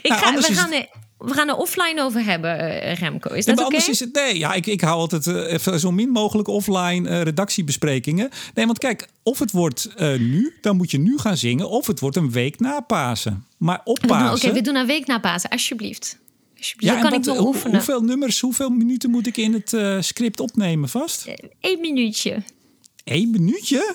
[0.03, 0.73] Ik nou, ga, we gaan...
[0.73, 0.89] Het
[1.21, 3.35] we gaan er offline over hebben, uh, Remco.
[3.35, 3.75] Is dat ja, oké?
[3.75, 7.23] Anders is het, nee, ja, ik, ik hou altijd uh, zo min mogelijk offline uh,
[7.23, 8.31] redactiebesprekingen.
[8.55, 11.69] Nee, want kijk, of het wordt nu, dan moet je nu gaan zingen.
[11.69, 13.47] Of het wordt een week na Pasen.
[13.57, 14.49] Maar op Pasen...
[14.49, 16.19] Oké, we doen een week na Pasen, alsjeblieft.
[16.59, 16.95] alsjeblieft.
[16.95, 17.77] Ja, dan kan wat, ik wel oefenen.
[17.77, 21.27] Hoeveel nummers, hoeveel minuten moet ik in het script opnemen vast?
[21.61, 22.43] Eén minuutje.
[23.05, 23.95] Eén minuutje?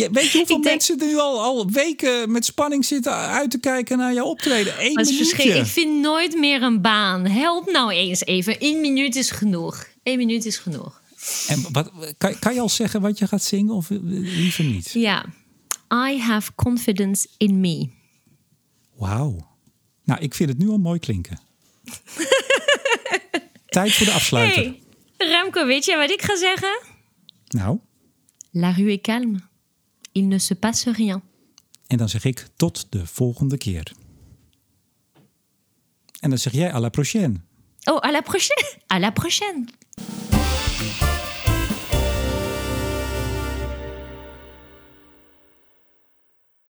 [0.00, 3.58] Ja, weet je hoeveel denk- mensen nu al, al weken met spanning zitten uit te
[3.58, 4.74] kijken naar jouw optreden?
[4.78, 5.42] Eén minuutje.
[5.42, 7.26] Ik vind nooit meer een baan.
[7.26, 8.56] Help nou eens even.
[8.58, 9.86] Eén minuut is genoeg.
[10.02, 11.00] Eén minuut is genoeg.
[11.46, 14.90] En wat, kan, kan je al zeggen wat je gaat zingen of liever niet?
[14.92, 15.24] Ja.
[16.08, 17.88] I have confidence in me.
[18.96, 19.48] Wauw.
[20.04, 21.38] Nou, ik vind het nu al mooi klinken.
[23.66, 24.62] Tijd voor de afsluiter.
[24.62, 24.82] Hey,
[25.16, 26.80] Remco, weet je wat ik ga zeggen?
[27.48, 27.78] Nou,
[28.52, 29.38] La rue est calme.
[30.12, 31.22] il ne se passe rien.
[31.86, 33.92] En dan zeg ik tot de volgende keer.
[36.20, 37.34] En dan zeg jij à la prochaine.
[37.84, 38.78] Oh, à la prochaine!
[38.86, 39.66] À la prochaine!